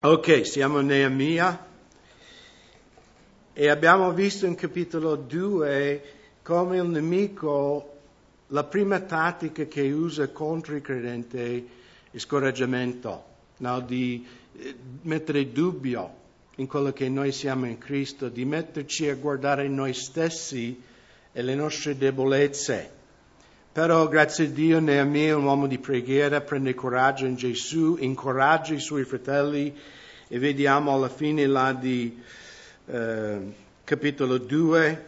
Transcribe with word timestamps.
Ok, 0.00 0.46
siamo 0.46 0.78
a 0.78 0.82
Neemia 0.82 1.66
e 3.52 3.68
abbiamo 3.68 4.12
visto 4.12 4.46
in 4.46 4.54
capitolo 4.54 5.16
2 5.16 6.02
come 6.44 6.76
il 6.76 6.84
nemico, 6.84 7.96
la 8.46 8.62
prima 8.62 9.00
tattica 9.00 9.64
che 9.64 9.90
usa 9.90 10.28
contro 10.28 10.76
i 10.76 10.82
credenti 10.82 11.68
è 12.12 12.16
scoraggiamento, 12.16 13.24
no? 13.56 13.80
di 13.80 14.24
eh, 14.56 14.76
mettere 15.02 15.50
dubbio 15.50 16.14
in 16.58 16.68
quello 16.68 16.92
che 16.92 17.08
noi 17.08 17.32
siamo 17.32 17.66
in 17.66 17.78
Cristo, 17.78 18.28
di 18.28 18.44
metterci 18.44 19.08
a 19.08 19.16
guardare 19.16 19.66
noi 19.66 19.94
stessi 19.94 20.80
e 21.32 21.42
le 21.42 21.56
nostre 21.56 21.98
debolezze. 21.98 22.97
Però 23.72 24.08
grazie 24.08 24.46
a 24.46 24.48
Dio 24.48 24.80
Neemia, 24.80 25.36
un 25.36 25.44
uomo 25.44 25.66
di 25.66 25.78
preghiera, 25.78 26.40
prende 26.40 26.74
coraggio 26.74 27.26
in 27.26 27.36
Gesù, 27.36 27.96
incoraggia 28.00 28.74
i 28.74 28.80
suoi 28.80 29.04
fratelli 29.04 29.72
e 30.26 30.38
vediamo 30.38 30.92
alla 30.92 31.08
fine 31.08 31.46
là 31.46 31.72
di 31.72 32.20
eh, 32.86 33.38
capitolo 33.84 34.38
2, 34.38 35.04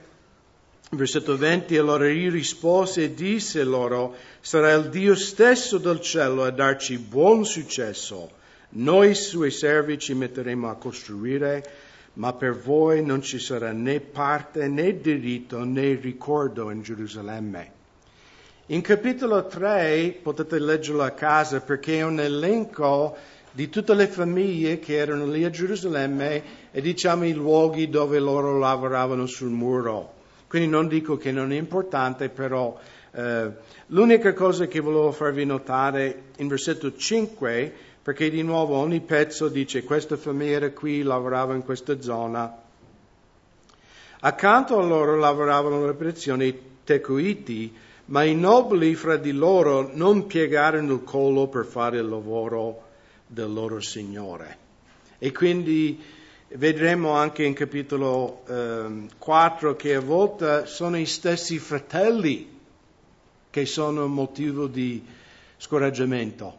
versetto 0.91 1.37
20, 1.37 1.77
allora 1.77 2.09
io 2.09 2.31
rispose 2.31 3.05
e 3.05 3.15
disse 3.15 3.65
loro, 3.65 4.15
sarà 4.41 4.73
il 4.73 4.89
Dio 4.89 5.15
stesso 5.15 5.79
del 5.79 6.01
cielo 6.01 6.45
a 6.45 6.51
darci 6.51 6.99
buon 6.99 7.45
successo. 7.45 8.31
Noi 8.71 9.15
suoi 9.15 9.51
servi 9.51 9.99
ci 9.99 10.15
metteremo 10.15 10.69
a 10.69 10.77
costruire, 10.77 11.65
ma 12.15 12.33
per 12.35 12.57
voi 12.57 13.05
non 13.05 13.21
ci 13.23 13.39
sarà 13.39 13.73
né 13.73 14.01
parte 14.01 14.69
né 14.69 15.01
diritto 15.01 15.65
né 15.65 15.95
ricordo 15.95 16.71
in 16.71 16.83
Gerusalemme. 16.83 17.80
In 18.73 18.83
capitolo 18.83 19.47
3 19.47 20.21
potete 20.23 20.61
leggerlo 20.61 21.03
a 21.03 21.11
casa 21.11 21.61
perché 21.61 21.99
è 21.99 22.03
un 22.03 22.21
elenco 22.21 23.17
di 23.51 23.69
tutte 23.69 23.95
le 23.95 24.07
famiglie 24.07 24.79
che 24.79 24.95
erano 24.95 25.27
lì 25.27 25.43
a 25.43 25.51
Gerusalemme 25.51 26.43
e 26.71 26.81
diciamo 26.81 27.27
i 27.27 27.33
luoghi 27.33 27.91
dove 27.91 28.21
loro 28.21 28.57
lavoravano 28.61 29.27
sul 29.27 29.49
muro. 29.49 30.13
Quindi 30.47 30.69
non 30.69 30.87
dico 30.87 31.17
che 31.17 31.33
non 31.33 31.51
è 31.51 31.57
importante, 31.57 32.29
però 32.29 32.79
eh, 33.11 33.51
l'unica 33.87 34.33
cosa 34.35 34.67
che 34.67 34.79
volevo 34.79 35.11
farvi 35.11 35.45
notare 35.45 36.27
in 36.37 36.47
versetto 36.47 36.95
5, 36.95 37.75
perché 38.05 38.31
di 38.31 38.45
nuovo 38.45 38.77
ogni 38.77 39.01
pezzo 39.01 39.49
dice 39.49 39.83
questa 39.83 40.17
famiglia 40.17 40.59
era 40.59 40.71
qui, 40.71 41.03
lavorava 41.03 41.57
in 41.57 41.65
questa 41.65 42.01
zona. 42.01 42.57
Accanto 44.21 44.79
a 44.79 44.83
loro 44.85 45.17
lavoravano 45.17 45.83
le 45.83 45.91
operazioni 45.91 46.57
tecuiti, 46.85 47.89
ma 48.11 48.25
i 48.25 48.35
nobili 48.35 48.95
fra 48.95 49.17
di 49.17 49.33
loro 49.33 49.91
non 49.93 50.27
piegarono 50.27 50.95
il 50.95 51.05
collo 51.05 51.47
per 51.47 51.65
fare 51.65 51.99
il 51.99 52.09
lavoro 52.09 52.89
del 53.27 53.53
loro 53.53 53.81
Signore. 53.81 54.59
E 55.19 55.31
quindi 55.31 56.03
vedremo 56.49 57.13
anche 57.13 57.45
in 57.45 57.55
capitolo 57.55 58.43
eh, 58.49 59.07
4 59.17 59.77
che 59.77 59.95
a 59.95 60.01
volte 60.01 60.67
sono 60.67 60.99
i 60.99 61.07
stessi 61.07 61.59
fratelli 61.61 62.59
che 63.49 63.65
sono 63.67 64.09
motivo 64.09 64.67
di 64.67 65.05
scoraggiamento, 65.57 66.59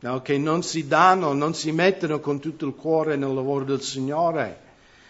no? 0.00 0.22
che 0.22 0.38
non 0.38 0.62
si 0.62 0.86
danno, 0.86 1.32
non 1.32 1.54
si 1.54 1.72
mettono 1.72 2.20
con 2.20 2.38
tutto 2.38 2.66
il 2.66 2.74
cuore 2.74 3.16
nel 3.16 3.34
lavoro 3.34 3.64
del 3.64 3.82
Signore. 3.82 4.60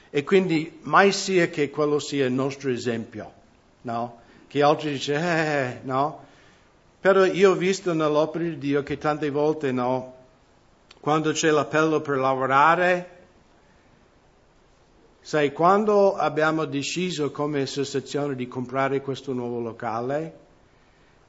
E 0.09 0.25
quindi 0.25 0.79
mai 0.83 1.13
sia 1.13 1.49
che 1.49 1.69
quello 1.69 1.99
sia 1.99 2.25
il 2.25 2.33
nostro 2.33 2.71
esempio, 2.71 3.33
no? 3.83 4.23
Che 4.55 4.63
altri 4.63 4.93
dicono, 4.93 5.19
eh, 5.19 5.81
no? 5.83 6.25
Però 7.01 7.25
io 7.25 7.51
ho 7.51 7.55
visto 7.55 7.93
nell'opera 7.93 8.45
di 8.45 8.57
Dio 8.57 8.85
che 8.85 8.99
tante 8.99 9.29
volte, 9.29 9.73
no, 9.73 10.15
quando 11.01 11.33
c'è 11.33 11.51
l'appello 11.51 12.01
per 12.01 12.19
lavorare. 12.19 13.09
Sai, 15.19 15.53
quando 15.53 16.15
abbiamo 16.15 16.67
deciso 16.67 17.33
come 17.33 17.63
associazione 17.63 18.37
di 18.37 18.47
comprare 18.47 19.01
questo 19.01 19.33
nuovo 19.33 19.59
locale, 19.59 20.39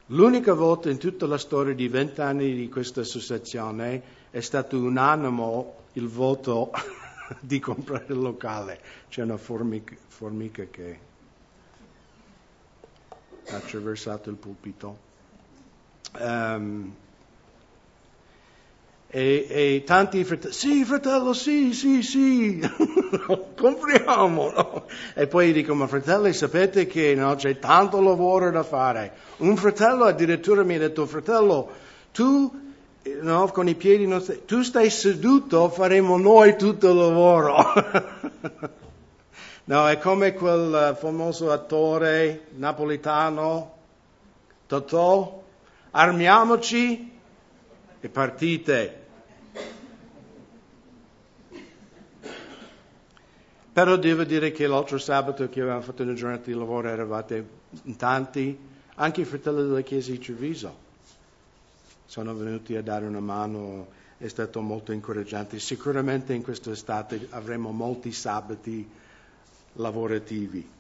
l'unica 0.08 0.54
volta 0.54 0.92
in 0.92 1.00
tutta 1.00 1.26
la 1.26 1.40
storia 1.40 1.74
di 1.74 1.88
vent'anni 1.88 2.54
di 2.54 2.70
questa 2.70 3.02
associazione 3.02 4.04
è 4.30 4.40
stato 4.40 4.78
unanimo 4.78 5.78
il 5.94 6.08
voto 6.08 6.70
di 7.42 7.58
comprare 7.58 8.06
il 8.10 8.20
locale. 8.20 8.80
C'è 9.10 9.24
una 9.24 9.38
formica, 9.38 9.96
formica 10.10 10.64
che 10.70 11.14
attraversato 13.50 14.30
il 14.30 14.36
pulpito. 14.36 14.98
Um, 16.20 16.94
e, 19.08 19.46
e 19.48 19.84
tanti 19.86 20.24
fratelli, 20.26 20.54
sì 20.54 20.84
fratello, 20.84 21.32
sì, 21.32 21.74
sì, 21.74 22.02
sì, 22.02 22.60
compriamo. 23.56 24.52
No? 24.52 24.86
E 25.14 25.28
poi 25.28 25.54
dico, 25.54 25.74
ma 25.74 25.88
fratelli, 25.88 26.34
sapete 26.34 26.86
che 26.86 27.16
no, 27.16 27.36
c'è 27.36 27.58
tanto 27.60 28.02
lavoro 28.02 28.52
da 28.52 28.64
fare. 28.64 29.14
Un 29.38 29.56
fratello 29.56 30.04
addirittura 30.04 30.64
mi 30.64 30.76
ha 30.76 30.80
detto, 30.80 31.06
fratello, 31.06 31.70
tu 32.12 32.64
no, 33.22 33.48
con 33.54 33.68
i 33.68 33.76
piedi 33.76 34.06
non 34.08 34.22
stai, 34.22 34.42
tu 34.46 34.64
stai 34.64 34.90
seduto, 34.90 35.70
faremo 35.70 36.18
noi 36.18 36.58
tutto 36.58 36.90
il 36.90 36.98
lavoro. 36.98 37.56
no, 39.66 39.88
è 39.88 39.98
come 40.00 40.34
quel 40.34 40.96
famoso 40.98 41.52
attore 41.52 42.48
napolitano, 42.56 43.74
Totò, 44.68 45.44
armiamoci 45.92 47.12
e 48.00 48.10
partite. 48.10 49.04
Però 53.72 53.96
devo 53.98 54.24
dire 54.24 54.52
che 54.52 54.68
l'altro 54.68 54.98
sabato 54.98 55.50
che 55.50 55.60
avevamo 55.60 55.82
fatto 55.82 56.02
una 56.02 56.14
giornata 56.14 56.46
di 56.46 56.54
lavoro 56.54 56.88
eravate 56.88 57.48
in 57.84 57.96
tanti, 57.98 58.58
anche 58.96 59.22
i 59.22 59.26
fratelli 59.26 59.64
della 59.64 59.82
Chiesa 59.82 60.12
di 60.12 60.20
Treviso 60.20 60.84
sono 62.06 62.34
venuti 62.34 62.76
a 62.76 62.82
dare 62.82 63.06
una 63.06 63.20
mano, 63.20 63.88
è 64.18 64.28
stato 64.28 64.62
molto 64.62 64.94
incoraggiante. 64.94 65.60
Sicuramente 65.60 66.34
in 66.34 66.42
quest'estate 66.42 67.28
avremo 67.32 67.72
molti 67.72 68.14
sabati 68.14 68.90
lavorativi. 69.76 70.74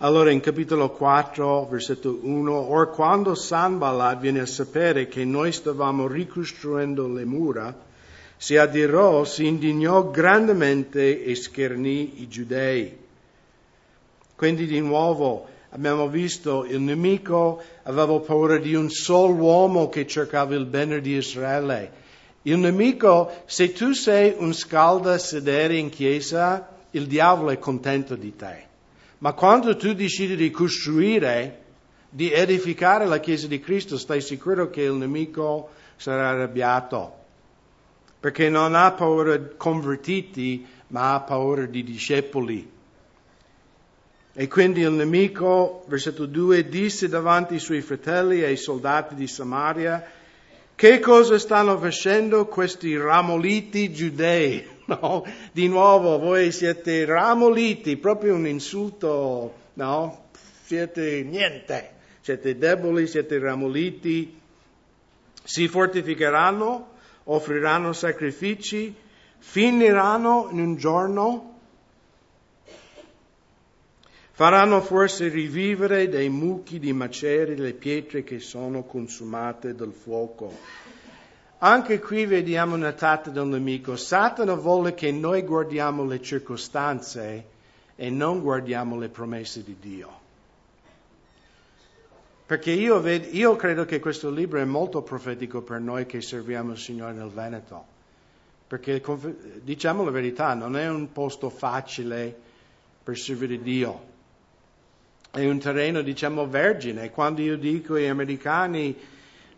Allora 0.00 0.30
in 0.30 0.40
capitolo 0.40 0.90
4, 0.90 1.68
versetto 1.70 2.18
1, 2.20 2.52
or 2.52 2.90
quando 2.90 3.34
Sanballat 3.34 4.18
viene 4.18 4.40
a 4.40 4.46
sapere 4.46 5.08
che 5.08 5.24
noi 5.24 5.52
stavamo 5.52 6.06
ricostruendo 6.06 7.08
le 7.08 7.24
mura, 7.24 7.74
si 8.36 8.58
adirò, 8.58 9.24
si 9.24 9.46
indignò 9.46 10.10
grandemente 10.10 11.24
e 11.24 11.34
schernì 11.34 12.20
i 12.20 12.28
giudei. 12.28 12.94
Quindi 14.36 14.66
di 14.66 14.80
nuovo 14.80 15.46
abbiamo 15.70 16.08
visto 16.08 16.66
il 16.66 16.80
nemico 16.80 17.62
aveva 17.84 18.18
paura 18.20 18.58
di 18.58 18.74
un 18.74 18.90
solo 18.90 19.32
uomo 19.32 19.88
che 19.88 20.06
cercava 20.06 20.54
il 20.54 20.66
bene 20.66 21.00
di 21.00 21.16
Israele. 21.16 22.04
Il 22.42 22.58
nemico, 22.58 23.30
se 23.46 23.72
tu 23.72 23.92
sei 23.92 24.34
un 24.36 24.52
scalda 24.52 25.16
sedere 25.16 25.76
in 25.76 25.88
chiesa, 25.88 26.75
il 26.96 27.06
diavolo 27.06 27.50
è 27.50 27.58
contento 27.58 28.16
di 28.16 28.34
te. 28.34 28.64
Ma 29.18 29.32
quando 29.32 29.76
tu 29.76 29.92
decidi 29.92 30.34
di 30.36 30.50
costruire, 30.50 31.62
di 32.08 32.32
edificare 32.32 33.06
la 33.06 33.20
Chiesa 33.20 33.46
di 33.46 33.60
Cristo, 33.60 33.98
stai 33.98 34.20
sicuro 34.20 34.70
che 34.70 34.82
il 34.82 34.94
nemico 34.94 35.70
sarà 35.96 36.30
arrabbiato, 36.30 37.14
perché 38.18 38.48
non 38.48 38.74
ha 38.74 38.92
paura 38.92 39.36
di 39.36 39.48
convertiti, 39.56 40.66
ma 40.88 41.14
ha 41.14 41.20
paura 41.20 41.66
di 41.66 41.82
discepoli. 41.82 42.72
E 44.38 44.48
quindi 44.48 44.80
il 44.80 44.92
nemico, 44.92 45.84
versetto 45.88 46.26
2, 46.26 46.68
disse 46.68 47.08
davanti 47.08 47.54
ai 47.54 47.60
suoi 47.60 47.80
fratelli 47.80 48.40
e 48.40 48.46
ai 48.46 48.56
soldati 48.56 49.14
di 49.14 49.26
Samaria, 49.26 50.04
che 50.74 51.00
cosa 51.00 51.38
stanno 51.38 51.78
facendo 51.78 52.44
questi 52.46 52.94
ramoliti 52.98 53.92
giudei? 53.94 54.75
No? 55.00 55.24
Di 55.52 55.66
nuovo, 55.68 56.18
voi 56.18 56.52
siete 56.52 57.04
ramoliti, 57.04 57.96
proprio 57.96 58.34
un 58.34 58.46
insulto, 58.46 59.54
no? 59.74 60.26
Siete 60.64 61.22
niente, 61.24 61.90
siete 62.20 62.56
deboli, 62.56 63.06
siete 63.08 63.38
ramoliti, 63.38 64.40
si 65.42 65.66
fortificheranno, 65.66 66.88
offriranno 67.24 67.92
sacrifici, 67.92 68.94
finiranno 69.38 70.48
in 70.52 70.60
un 70.60 70.76
giorno, 70.76 71.58
faranno 74.30 74.80
forse 74.82 75.28
rivivere 75.28 76.08
dei 76.08 76.28
mucchi 76.28 76.78
di 76.78 76.92
macerie 76.92 77.56
le 77.56 77.72
pietre 77.72 78.22
che 78.22 78.38
sono 78.38 78.84
consumate 78.84 79.74
dal 79.74 79.92
fuoco 79.92 80.85
anche 81.66 81.98
qui 81.98 82.26
vediamo 82.26 82.76
una 82.76 82.92
tratta 82.92 83.30
del 83.30 83.46
nemico. 83.46 83.96
Satana 83.96 84.54
vuole 84.54 84.94
che 84.94 85.10
noi 85.10 85.42
guardiamo 85.42 86.04
le 86.04 86.22
circostanze 86.22 87.44
e 87.96 88.08
non 88.08 88.40
guardiamo 88.40 88.96
le 88.96 89.08
promesse 89.08 89.64
di 89.64 89.76
Dio. 89.80 90.24
Perché 92.46 92.70
io, 92.70 93.00
ved- 93.00 93.34
io 93.34 93.56
credo 93.56 93.84
che 93.84 93.98
questo 93.98 94.30
libro 94.30 94.60
è 94.60 94.64
molto 94.64 95.02
profetico 95.02 95.62
per 95.62 95.80
noi 95.80 96.06
che 96.06 96.20
serviamo 96.20 96.70
il 96.70 96.78
Signore 96.78 97.14
nel 97.14 97.30
Veneto. 97.30 97.94
perché 98.68 99.02
diciamo 99.62 100.04
la 100.04 100.10
verità, 100.10 100.54
non 100.54 100.76
è 100.76 100.88
un 100.88 101.10
posto 101.10 101.50
facile 101.50 102.34
per 103.02 103.18
servire 103.18 103.60
Dio. 103.60 104.14
È 105.32 105.44
un 105.44 105.58
terreno, 105.58 106.00
diciamo, 106.00 106.46
vergine. 106.48 107.10
Quando 107.10 107.40
io 107.40 107.56
dico 107.56 107.94
agli 107.94 108.06
americani 108.06 108.96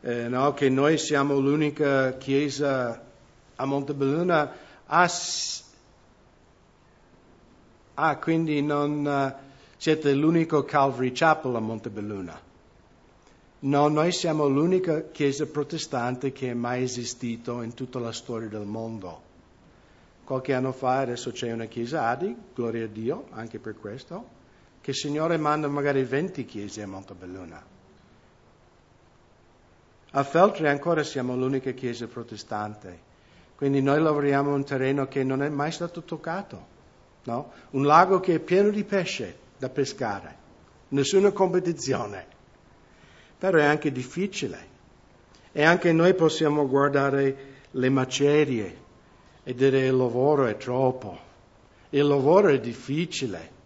eh, 0.09 0.27
no, 0.27 0.55
che 0.55 0.71
noi 0.71 0.97
siamo 0.97 1.39
l'unica 1.39 2.17
chiesa 2.17 3.05
a 3.57 3.65
Montebelluna, 3.67 4.53
ah, 4.87 5.11
ah 7.93 8.17
quindi 8.17 8.63
non 8.63 9.05
uh, 9.05 9.47
siete 9.77 10.15
l'unico 10.15 10.65
Calvary 10.65 11.13
Chapel 11.13 11.55
a 11.57 11.61
Montebelluna. 11.61 12.41
No, 13.61 13.89
noi 13.89 14.13
siamo 14.13 14.49
l'unica 14.49 15.03
chiesa 15.11 15.45
protestante 15.45 16.33
che 16.33 16.53
è 16.53 16.55
mai 16.55 16.85
esistito 16.85 17.61
in 17.61 17.75
tutta 17.75 17.99
la 17.99 18.13
storia 18.13 18.49
del 18.49 18.65
mondo. 18.65 19.21
Qualche 20.25 20.55
anno 20.55 20.73
fa 20.73 21.01
adesso 21.01 21.33
c'è 21.33 21.53
una 21.53 21.67
chiesa 21.67 22.07
Adi, 22.09 22.35
gloria 22.55 22.87
a 22.87 22.89
Dio 22.89 23.27
anche 23.33 23.59
per 23.59 23.77
questo, 23.79 24.27
che 24.81 24.93
il 24.93 24.97
Signore 24.97 25.37
manda 25.37 25.69
magari 25.69 26.03
20 26.03 26.47
chiese 26.47 26.81
a 26.81 26.87
Montebelluna. 26.87 27.77
A 30.13 30.23
Feltre 30.25 30.69
ancora 30.69 31.03
siamo 31.03 31.37
l'unica 31.37 31.73
chiesa 31.73 32.07
protestante, 32.07 33.07
quindi 33.57 33.83
noi 33.83 34.01
lavoriamo 34.01 34.51
in 34.51 34.55
un 34.57 34.65
terreno 34.65 35.07
che 35.07 35.23
non 35.25 35.43
è 35.43 35.49
mai 35.49 35.73
stato 35.73 36.03
toccato, 36.03 36.67
no? 37.25 37.53
un 37.71 37.85
lago 37.85 38.21
che 38.21 38.35
è 38.35 38.39
pieno 38.39 38.71
di 38.71 38.85
pesce 38.85 39.39
da 39.59 39.69
pescare, 39.69 40.37
nessuna 40.89 41.31
competizione 41.33 42.37
però 43.39 43.59
è 43.59 43.65
anche 43.65 43.93
difficile. 43.93 44.77
E 45.53 45.65
anche 45.65 45.93
noi 45.93 46.15
possiamo 46.15 46.69
guardare 46.69 47.47
le 47.71 47.89
macerie 47.89 48.87
e 49.45 49.55
dire 49.55 49.87
il 49.87 49.97
lavoro 49.97 50.47
è 50.47 50.57
troppo, 50.57 51.19
il 51.91 52.05
lavoro 52.05 52.49
è 52.49 52.61
difficile. 52.61 53.57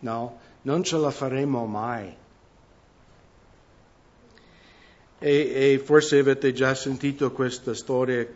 No, 0.00 0.38
non 0.62 0.82
ce 0.82 0.96
la 0.96 1.10
faremo 1.10 1.64
mai. 1.64 2.14
E, 5.24 5.72
e 5.72 5.78
forse 5.78 6.18
avete 6.18 6.52
già 6.52 6.74
sentito 6.74 7.32
questa 7.32 7.72
storia 7.72 8.28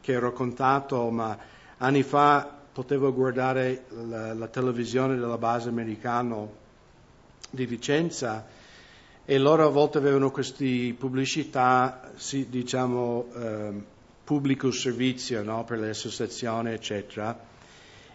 che 0.00 0.16
ho 0.16 0.18
raccontato, 0.18 1.08
ma 1.10 1.38
anni 1.76 2.02
fa 2.02 2.52
potevo 2.72 3.14
guardare 3.14 3.84
la, 4.08 4.34
la 4.34 4.48
televisione 4.48 5.14
della 5.14 5.38
base 5.38 5.68
americana 5.68 6.44
di 7.48 7.64
Vicenza 7.66 8.44
e 9.24 9.38
loro 9.38 9.64
a 9.64 9.70
volte 9.70 9.98
avevano 9.98 10.32
queste 10.32 10.96
pubblicità, 10.98 12.10
diciamo, 12.48 13.26
eh, 13.32 13.72
pubblico 14.24 14.72
servizio 14.72 15.44
no? 15.44 15.62
per 15.62 15.78
le 15.78 15.90
associazioni, 15.90 16.72
eccetera. 16.72 17.38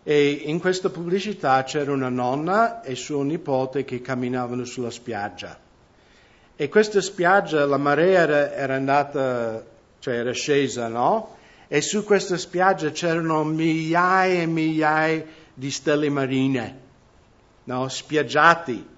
E 0.04 0.30
in 0.32 0.60
questa 0.60 0.90
pubblicità 0.90 1.64
c'era 1.64 1.94
una 1.94 2.10
nonna 2.10 2.82
e 2.82 2.96
suo 2.96 3.22
nipote 3.22 3.86
che 3.86 4.02
camminavano 4.02 4.66
sulla 4.66 4.92
spiaggia. 4.92 5.67
E 6.57 6.68
questa 6.68 7.00
spiaggia, 7.00 7.65
la 7.65 7.77
marea 7.77 8.19
era, 8.19 8.54
era 8.54 8.75
andata, 8.75 9.63
cioè 10.00 10.15
era 10.15 10.33
scesa, 10.33 10.89
no? 10.89 11.38
E 11.69 11.81
su 11.81 12.04
questa 12.04 12.36
spiaggia 12.36 12.89
c'erano 12.89 13.45
migliaia 13.45 14.42
e 14.42 14.45
migliaia 14.45 15.24
di 15.54 15.71
stelle 15.71 16.09
marine, 16.09 16.80
no? 17.63 17.88
Spiaggiati 17.88 18.95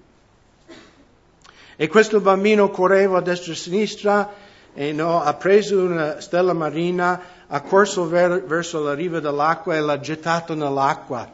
e 1.80 1.88
questo 1.88 2.20
bambino 2.20 2.68
correva 2.68 3.16
a 3.16 3.20
destra 3.22 3.52
e 3.52 3.54
a 3.54 3.58
sinistra 3.58 4.34
e 4.74 4.92
no, 4.92 5.22
ha 5.22 5.32
preso 5.32 5.80
una 5.80 6.20
stella 6.20 6.52
marina, 6.52 7.18
ha 7.46 7.62
corso 7.62 8.06
ver- 8.06 8.44
verso 8.44 8.82
la 8.82 8.92
riva 8.92 9.18
dell'acqua 9.18 9.74
e 9.74 9.80
l'ha 9.80 9.98
gettato 9.98 10.52
nell'acqua. 10.52 11.26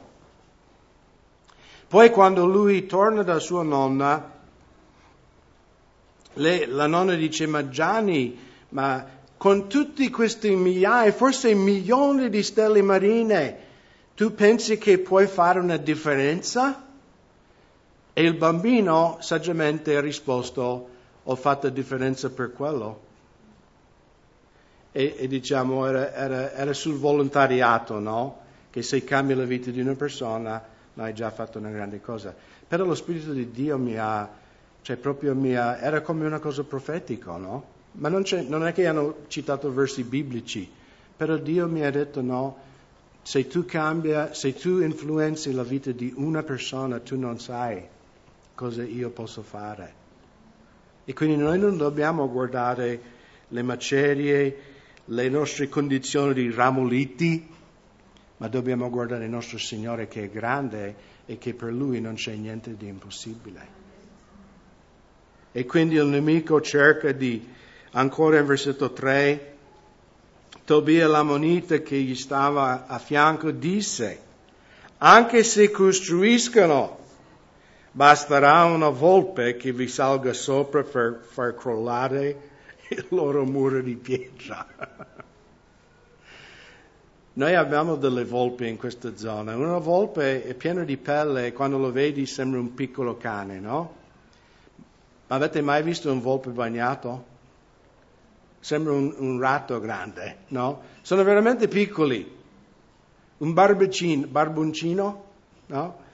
Poi 1.89 2.11
quando 2.11 2.47
lui 2.47 2.87
torna 2.87 3.25
da 3.25 3.41
sua 3.41 3.65
nonna, 3.65 4.35
lei, 6.37 6.67
la 6.67 6.87
nonna 6.87 7.15
dice, 7.15 7.47
ma 7.47 7.69
Gianni, 7.69 8.39
ma 8.71 9.07
con 9.37 9.69
tutti 9.69 10.11
questi 10.11 10.55
migliaia, 10.55 11.13
forse 11.13 11.55
milioni 11.55 12.29
di 12.31 12.43
stelle 12.43 12.83
marine, 12.83 13.65
tu 14.15 14.35
pensi 14.35 14.79
che 14.79 14.99
puoi 14.99 15.27
fare 15.27 15.61
una 15.61 15.77
differenza? 15.77 16.85
E 18.13 18.23
il 18.23 18.35
bambino 18.35 19.19
saggiamente 19.21 19.95
ha 19.95 20.01
risposto, 20.01 20.89
ho 21.23 21.35
fatto 21.37 21.69
differenza 21.69 22.31
per 22.31 22.53
quello. 22.53 23.05
E, 24.93 25.15
e 25.19 25.29
diciamo, 25.29 25.87
era, 25.87 26.15
era, 26.15 26.53
era, 26.53 26.73
sul 26.73 26.97
volontariato, 26.97 27.99
no? 27.99 28.39
Che 28.71 28.81
se 28.83 29.05
cambi 29.05 29.35
la 29.35 29.45
vita 29.45 29.71
di 29.71 29.81
una 29.81 29.95
persona, 29.95 30.65
hai 30.95 31.13
già 31.13 31.31
fatto 31.31 31.59
una 31.59 31.69
grande 31.69 32.01
cosa. 32.01 32.35
Però 32.67 32.85
lo 32.85 32.95
Spirito 32.95 33.33
di 33.33 33.51
Dio 33.51 33.77
mi 33.77 33.99
ha, 33.99 34.27
cioè 34.87 34.95
proprio 34.95 35.35
mi 35.35 35.57
ha, 35.57 35.81
era 35.81 36.01
come 36.01 36.27
una 36.27 36.39
cosa 36.39 36.63
profetica, 36.63 37.37
no? 37.37 37.65
Ma 37.95 38.09
non, 38.09 38.23
non 38.47 38.65
è 38.65 38.73
che 38.73 38.87
hanno 38.87 39.25
citato 39.27 39.73
versi 39.73 40.05
biblici, 40.05 40.71
però 41.17 41.37
Dio 41.39 41.67
mi 41.67 41.85
ha 41.85 41.91
detto 41.91 42.23
no, 42.23 42.57
se 43.21 43.49
tu 43.49 43.65
cambia, 43.65 44.33
se 44.33 44.55
tu 44.55 44.79
influenzi 44.79 45.53
la 45.53 45.65
vita 45.65 45.91
di 45.91 46.13
una 46.15 46.45
persona, 46.45 47.01
tu 47.01 47.19
non 47.19 47.41
sai 47.41 47.83
cosa 48.55 48.85
io 48.85 49.11
posso 49.11 49.43
fare. 49.43 49.93
E 51.05 51.13
quindi 51.15 51.37
noi 51.37 51.59
non 51.59 51.77
dobbiamo 51.77 52.31
guardare 52.31 53.01
le 53.49 53.63
macerie, 53.63 54.59
le 55.05 55.29
nostre 55.29 55.69
condizioni 55.69 56.33
di 56.33 56.49
ramoliti, 56.53 57.45
ma 58.37 58.47
dobbiamo 58.47 58.89
guardare 58.89 59.25
il 59.25 59.31
nostro 59.31 59.59
Signore 59.59 60.07
che 60.07 60.23
è 60.23 60.31
grande 60.31 60.95
e 61.27 61.39
che 61.39 61.55
per 61.55 61.73
Lui 61.73 62.01
non 62.01 62.15
c'è 62.15 62.37
niente 62.37 62.77
di 62.77 62.87
impossibile. 62.87 63.86
E 65.57 65.65
quindi 65.65 65.95
il 65.95 66.05
nemico 66.05 66.61
cerca 66.61 67.13
di, 67.13 67.43
ancora 67.93 68.39
in 68.39 68.45
versetto 68.45 68.93
3, 68.93 69.55
Tobia 70.67 71.09
l'ammonita 71.09 71.79
che 71.79 71.97
gli 71.97 72.15
stava 72.15 72.87
a 72.87 72.99
fianco 72.99 73.51
disse, 73.53 74.21
anche 74.99 75.43
se 75.43 75.71
costruiscono 75.71 76.99
Basterà 77.91 78.65
una 78.65 78.91
volpe 78.91 79.57
che 79.57 79.73
vi 79.73 79.89
salga 79.89 80.35
sopra 80.35 80.83
per 80.83 81.25
far 81.27 81.55
crollare 81.55 82.41
il 82.91 83.07
loro 83.09 83.47
muro 83.47 83.81
di 83.81 83.95
pietra. 83.95 84.67
Noi 87.33 87.55
abbiamo 87.55 87.97
delle 87.97 88.27
volpi 88.27 88.69
in 88.69 88.77
questa 88.77 89.17
zona. 89.17 89.57
Una 89.57 89.79
volpe 89.79 90.45
è 90.45 90.53
piena 90.53 90.85
di 90.85 90.99
pelle 90.99 91.47
e 91.47 91.55
quando 91.55 91.79
lo 91.79 91.91
vedi 91.91 92.27
sembra 92.27 92.61
un 92.61 92.75
piccolo 92.75 93.17
cane, 93.17 93.59
no? 93.59 94.05
Ma 95.29 95.37
avete 95.37 95.61
mai 95.61 95.83
visto 95.83 96.11
un 96.11 96.21
volpe 96.21 96.51
bagnato? 96.51 97.35
Sembra 98.61 98.93
un, 98.93 99.15
un 99.17 99.41
ratto 99.41 99.81
grande, 99.81 100.39
no? 100.49 100.83
Sono 101.03 101.25
veramente 101.25 101.69
piccoli. 101.69 102.35
Un 103.39 103.53
barboncino, 103.53 105.25
no? 105.67 106.05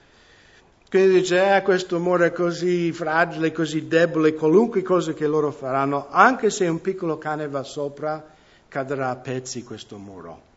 Quindi 0.93 1.21
dice, 1.21 1.57
eh, 1.57 1.63
questo 1.63 1.97
amore 1.97 2.27
è 2.27 2.33
così 2.33 2.93
fragile, 2.93 3.53
così 3.53 3.89
debole, 3.89 4.35
qualunque 4.35 4.83
cosa 4.83 5.15
che 5.15 5.27
loro 5.27 5.51
faranno, 5.51 6.09
anche 6.11 6.51
se 6.51 6.69
un 6.69 6.83
piccolo 6.83 7.17
cane 7.17 7.49
va 7.49 7.63
sopra, 7.63 8.23
cadrà 8.69 9.09
a 9.09 9.17
pezzi 9.17 9.65
questo 9.65 9.97
muro. 9.97 10.51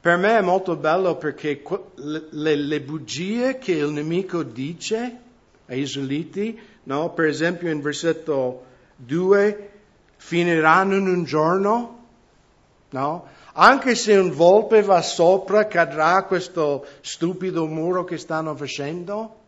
Per 0.00 0.16
me 0.16 0.38
è 0.38 0.40
molto 0.40 0.74
bello 0.74 1.16
perché 1.16 1.62
le, 1.94 2.56
le 2.56 2.80
bugie 2.80 3.58
che 3.58 3.72
il 3.72 3.90
nemico 3.90 4.42
dice 4.42 5.20
ai 5.66 5.80
israeliti, 5.80 6.58
no? 6.84 7.10
per 7.10 7.26
esempio 7.26 7.70
in 7.70 7.80
versetto 7.80 8.64
2, 8.96 9.70
finiranno 10.16 10.96
in 10.96 11.06
un 11.06 11.24
giorno, 11.24 11.98
no? 12.90 13.26
Anche 13.56 13.94
se 13.94 14.16
un 14.16 14.32
volpe 14.32 14.82
va 14.82 15.00
sopra, 15.00 15.68
cadrà 15.68 16.24
questo 16.24 16.84
stupido 17.02 17.66
muro 17.66 18.02
che 18.02 18.18
stanno 18.18 18.56
facendo? 18.56 19.42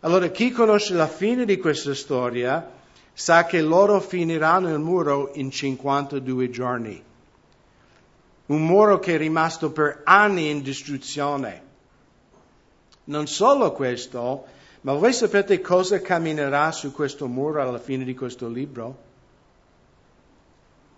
Allora 0.00 0.28
chi 0.28 0.52
conosce 0.52 0.94
la 0.94 1.08
fine 1.08 1.44
di 1.44 1.56
questa 1.56 1.94
storia 1.94 2.70
sa 3.12 3.44
che 3.46 3.60
loro 3.60 4.00
finiranno 4.00 4.68
il 4.68 4.78
muro 4.78 5.30
in 5.34 5.50
52 5.50 6.50
giorni. 6.50 7.02
Un 8.46 8.66
muro 8.66 8.98
che 8.98 9.14
è 9.14 9.18
rimasto 9.18 9.72
per 9.72 10.02
anni 10.04 10.50
in 10.50 10.62
distruzione. 10.62 11.62
Non 13.04 13.26
solo 13.26 13.72
questo, 13.72 14.44
ma 14.84 14.92
voi 14.92 15.14
sapete 15.14 15.62
cosa 15.62 16.00
camminerà 16.02 16.70
su 16.70 16.92
questo 16.92 17.26
muro 17.26 17.62
alla 17.62 17.78
fine 17.78 18.04
di 18.04 18.14
questo 18.14 18.48
libro? 18.48 19.12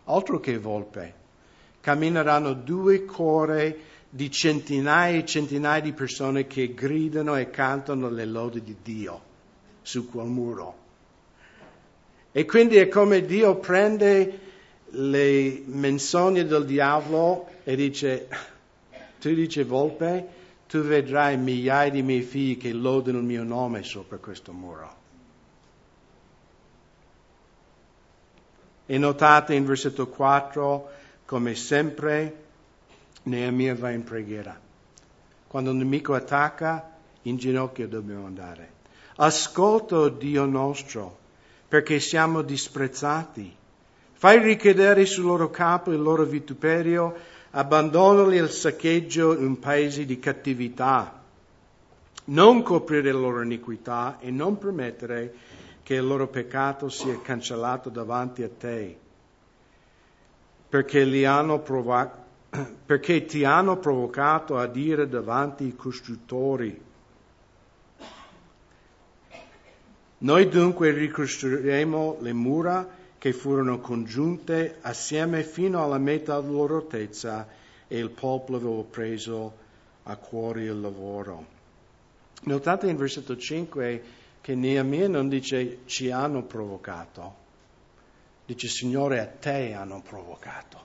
Altro 0.04 0.40
che 0.40 0.58
volpe 0.58 1.14
cammineranno 1.80 2.52
due 2.52 3.04
cuori 3.04 3.78
di 4.08 4.28
centinaia 4.28 5.18
e 5.18 5.24
centinaia 5.24 5.80
di 5.80 5.92
persone 5.92 6.48
che 6.48 6.74
gridano 6.74 7.36
e 7.36 7.48
cantano 7.50 8.10
le 8.10 8.24
lodi 8.24 8.60
di 8.60 8.76
Dio 8.82 9.20
su 9.82 10.10
quel 10.10 10.26
muro. 10.26 10.76
E 12.32 12.44
quindi 12.44 12.76
è 12.78 12.88
come 12.88 13.24
Dio 13.24 13.54
prende 13.54 14.40
le 14.90 15.62
menzogne 15.64 16.44
del 16.44 16.64
diavolo 16.64 17.48
e 17.62 17.76
dice, 17.76 18.26
tu 19.20 19.32
dici 19.32 19.62
volpe, 19.62 20.26
tu 20.68 20.80
vedrai 20.80 21.36
migliaia 21.36 21.90
di 21.90 22.02
miei 22.02 22.22
figli 22.22 22.56
che 22.56 22.72
lodano 22.72 23.18
il 23.18 23.24
mio 23.24 23.44
nome 23.44 23.82
sopra 23.82 24.16
questo 24.18 24.52
muro. 24.52 24.94
E 28.86 28.98
notate 28.98 29.54
in 29.54 29.64
versetto 29.64 30.08
4, 30.08 30.90
come 31.24 31.54
sempre, 31.54 32.44
Neemia 33.24 33.74
va 33.74 33.90
in 33.90 34.04
preghiera. 34.04 34.58
Quando 35.46 35.70
il 35.70 35.76
nemico 35.76 36.14
attacca, 36.14 36.92
in 37.22 37.36
ginocchio 37.36 37.88
dobbiamo 37.88 38.26
andare. 38.26 38.74
Ascolta, 39.16 40.08
Dio 40.08 40.44
nostro, 40.44 41.18
perché 41.66 41.98
siamo 41.98 42.42
disprezzati. 42.42 43.54
Fai 44.12 44.38
ricadere 44.40 45.04
sul 45.04 45.24
loro 45.24 45.50
capo 45.50 45.92
il 45.92 46.00
loro 46.00 46.24
vituperio, 46.24 47.14
abbandonali 47.50 48.38
al 48.38 48.50
saccheggio 48.50 49.38
in 49.38 49.58
paesi 49.58 50.04
di 50.04 50.18
cattività. 50.18 51.22
Non 52.26 52.62
coprire 52.62 53.12
la 53.12 53.18
loro 53.18 53.42
iniquità 53.42 54.18
e 54.20 54.30
non 54.30 54.58
permettere 54.58 55.34
che 55.82 55.94
il 55.94 56.04
loro 56.04 56.26
peccato 56.26 56.88
sia 56.88 57.20
cancellato 57.20 57.90
davanti 57.90 58.42
a 58.42 58.48
te, 58.48 58.98
perché, 60.68 61.04
li 61.04 61.24
hanno 61.24 61.60
provato, 61.60 62.24
perché 62.84 63.24
ti 63.24 63.44
hanno 63.44 63.76
provocato 63.76 64.58
a 64.58 64.66
dire 64.66 65.08
davanti 65.08 65.64
ai 65.64 65.76
costruttori. 65.76 66.82
Noi 70.18 70.48
dunque 70.48 70.90
ricostruiremo 70.90 72.16
le 72.20 72.32
mura 72.32 72.95
che 73.18 73.32
furono 73.32 73.80
congiunte 73.80 74.78
assieme 74.82 75.42
fino 75.42 75.82
alla 75.82 75.98
metà 75.98 76.40
della 76.40 76.52
loro 76.52 76.76
altezza 76.76 77.48
e 77.88 77.98
il 77.98 78.10
popolo 78.10 78.58
aveva 78.58 78.82
preso 78.82 79.56
a 80.04 80.16
cuore 80.16 80.64
il 80.64 80.80
lavoro. 80.80 81.54
Notate 82.42 82.88
in 82.88 82.96
versetto 82.96 83.36
5 83.36 84.02
che 84.40 84.54
Neemia 84.54 85.08
non 85.08 85.28
dice 85.28 85.78
ci 85.86 86.10
hanno 86.10 86.42
provocato, 86.42 87.34
dice 88.44 88.68
Signore 88.68 89.20
a 89.20 89.26
te 89.26 89.72
hanno 89.72 90.02
provocato. 90.02 90.84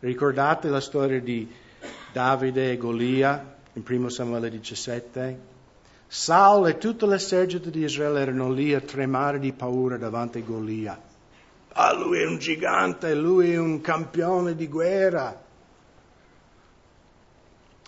Ricordate 0.00 0.68
la 0.68 0.80
storia 0.80 1.20
di 1.20 1.50
Davide 2.12 2.72
e 2.72 2.76
Golia 2.76 3.56
in 3.74 3.82
1 3.86 4.08
Samuele 4.08 4.50
17? 4.50 5.51
Saul 6.14 6.68
e 6.68 6.76
tutto 6.76 7.06
l'esercito 7.06 7.70
di 7.70 7.84
Israele 7.84 8.20
erano 8.20 8.52
lì 8.52 8.74
a 8.74 8.82
tremare 8.82 9.38
di 9.38 9.50
paura 9.54 9.96
davanti 9.96 10.40
a 10.40 10.42
Golia. 10.42 11.00
Ah, 11.72 11.94
lui 11.94 12.20
è 12.20 12.26
un 12.26 12.36
gigante, 12.36 13.14
lui 13.14 13.52
è 13.52 13.56
un 13.56 13.80
campione 13.80 14.54
di 14.54 14.68
guerra. 14.68 15.42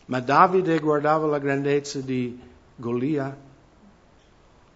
Ma 0.06 0.20
Davide 0.20 0.78
guardava 0.78 1.26
la 1.26 1.38
grandezza 1.38 2.00
di 2.00 2.40
Golia 2.76 3.36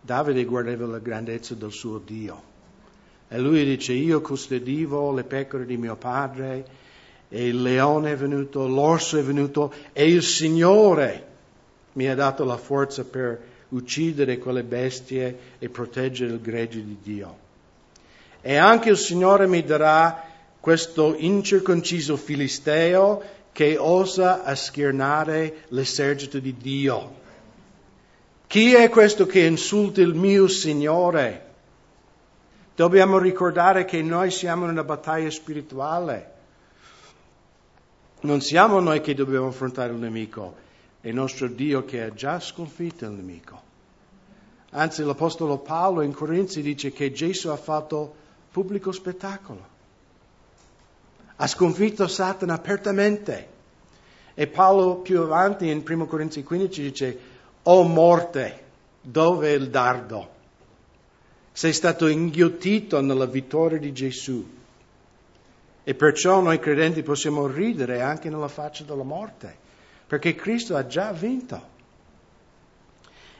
Davide 0.03 0.45
guardava 0.45 0.85
la 0.85 0.99
grandezza 0.99 1.55
del 1.55 1.73
suo 1.73 1.97
Dio. 2.05 2.43
E 3.29 3.39
lui 3.39 3.65
dice, 3.65 3.95
io 3.95 4.21
custodivo 4.21 5.15
le 5.15 5.25
pecore 5.25 5.65
di 5.65 5.79
mio 5.79 5.97
padre, 5.97 6.67
e 7.31 7.49
il 7.49 7.63
leone 7.63 8.13
è 8.13 8.17
venuto, 8.17 8.69
l'orso 8.69 9.17
è 9.17 9.23
venuto, 9.23 9.73
e 9.95 10.07
il 10.07 10.23
Signore 10.23 11.28
mi 11.93 12.09
ha 12.09 12.15
dato 12.15 12.45
la 12.45 12.57
forza 12.57 13.05
per 13.05 13.41
uccidere 13.71 14.39
quelle 14.39 14.63
bestie 14.63 15.39
e 15.59 15.69
proteggere 15.69 16.33
il 16.33 16.41
gregge 16.41 16.85
di 16.85 16.97
Dio. 17.03 17.47
E 18.41 18.57
anche 18.57 18.91
il 18.91 18.97
Signore 18.97 19.47
mi 19.47 19.63
darà 19.63 20.25
questo 20.61 21.15
incirconciso 21.17 22.17
filisteo 22.17 23.23
che 23.53 23.77
osa 23.77 24.45
a 24.45 24.57
l'esercito 25.69 26.39
di 26.39 26.57
Dio. 26.57 27.17
Chi 28.47 28.75
è 28.75 28.89
questo 28.89 29.27
che 29.27 29.45
insulta 29.45 30.01
il 30.01 30.15
mio 30.15 30.49
Signore? 30.49 31.47
Dobbiamo 32.75 33.19
ricordare 33.19 33.85
che 33.85 34.01
noi 34.03 34.31
siamo 34.31 34.65
in 34.65 34.71
una 34.71 34.85
battaglia 34.85 35.29
spirituale. 35.31 36.33
Non 38.21 38.41
siamo 38.41 38.79
noi 38.79 39.01
che 39.01 39.15
dobbiamo 39.15 39.49
affrontare 39.49 39.93
il 39.93 39.99
nemico, 39.99 40.55
è 41.01 41.09
il 41.09 41.15
nostro 41.15 41.47
Dio 41.49 41.85
che 41.85 42.03
ha 42.03 42.13
già 42.13 42.41
sconfitto 42.41 43.05
il 43.05 43.13
nemico. 43.13 43.67
Anzi, 44.71 45.03
l'Apostolo 45.03 45.59
Paolo 45.59 46.03
in 46.03 46.13
Corinzi 46.13 46.61
dice 46.61 46.93
che 46.93 47.13
Gesù 47.13 47.49
ha 47.49 47.57
fatto 47.57 48.15
pubblico 48.51 48.93
spettacolo. 48.93 49.77
Ha 51.37 51.47
sconfitto 51.47 52.07
Satana 52.07 52.55
apertamente. 52.55 53.57
E 54.35 54.47
Paolo 54.47 54.97
più 54.97 55.21
avanti 55.21 55.71
in 55.71 55.83
1 55.87 56.07
Corinzi 56.07 56.43
15 56.43 56.83
dice, 56.83 57.19
o 57.63 57.83
morte, 57.85 58.65
dove 59.01 59.49
è 59.49 59.57
il 59.57 59.71
dardo? 59.71 60.37
Sei 61.53 61.73
stato 61.73 62.07
inghiottito 62.07 63.01
nella 63.01 63.27
vittoria 63.27 63.79
di 63.79 63.93
Gesù. 63.93 64.57
E 65.83 65.95
perciò 65.95 66.41
noi 66.41 66.59
credenti 66.59 67.03
possiamo 67.03 67.47
ridere 67.47 68.03
anche 68.03 68.29
nella 68.29 68.49
faccia 68.49 68.85
della 68.85 69.03
morte, 69.03 69.67
perché 70.09 70.35
Cristo 70.35 70.75
ha 70.75 70.87
già 70.87 71.13
vinto. 71.13 71.77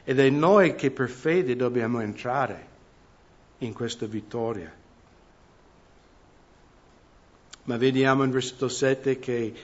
Ed 0.05 0.21
è 0.21 0.29
noi 0.29 0.75
che 0.75 0.91
per 0.91 1.09
fede 1.09 1.57
dobbiamo 1.57 2.01
entrare 2.01 2.67
in 3.59 3.73
questa 3.73 4.07
vittoria. 4.07 4.73
Ma 7.65 7.77
vediamo 7.77 8.23
in 8.23 8.31
versetto 8.31 8.69
7 8.69 9.19
che 9.19 9.55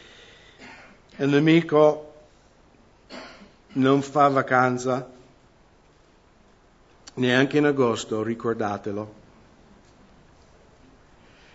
il 1.16 1.28
nemico 1.28 2.14
non 3.75 4.02
fa 4.02 4.28
vacanza, 4.28 5.11
neanche 7.14 7.58
in 7.58 7.66
agosto, 7.66 8.23
ricordatelo. 8.23 9.23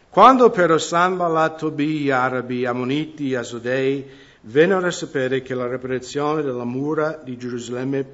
Quando 0.10 0.50
però 0.50 0.78
Sanballat, 0.78 1.60
Tobi, 1.60 2.10
Arabi, 2.10 2.66
Ammoniti, 2.66 3.36
Asodei 3.36 4.28
vennero 4.42 4.86
a 4.86 4.92
sapere 4.92 5.42
che 5.42 5.54
la 5.54 5.68
riparazione 5.68 6.42
della 6.42 6.64
mura 6.64 7.20
di 7.24 7.38
Gerusalemme 7.38 8.06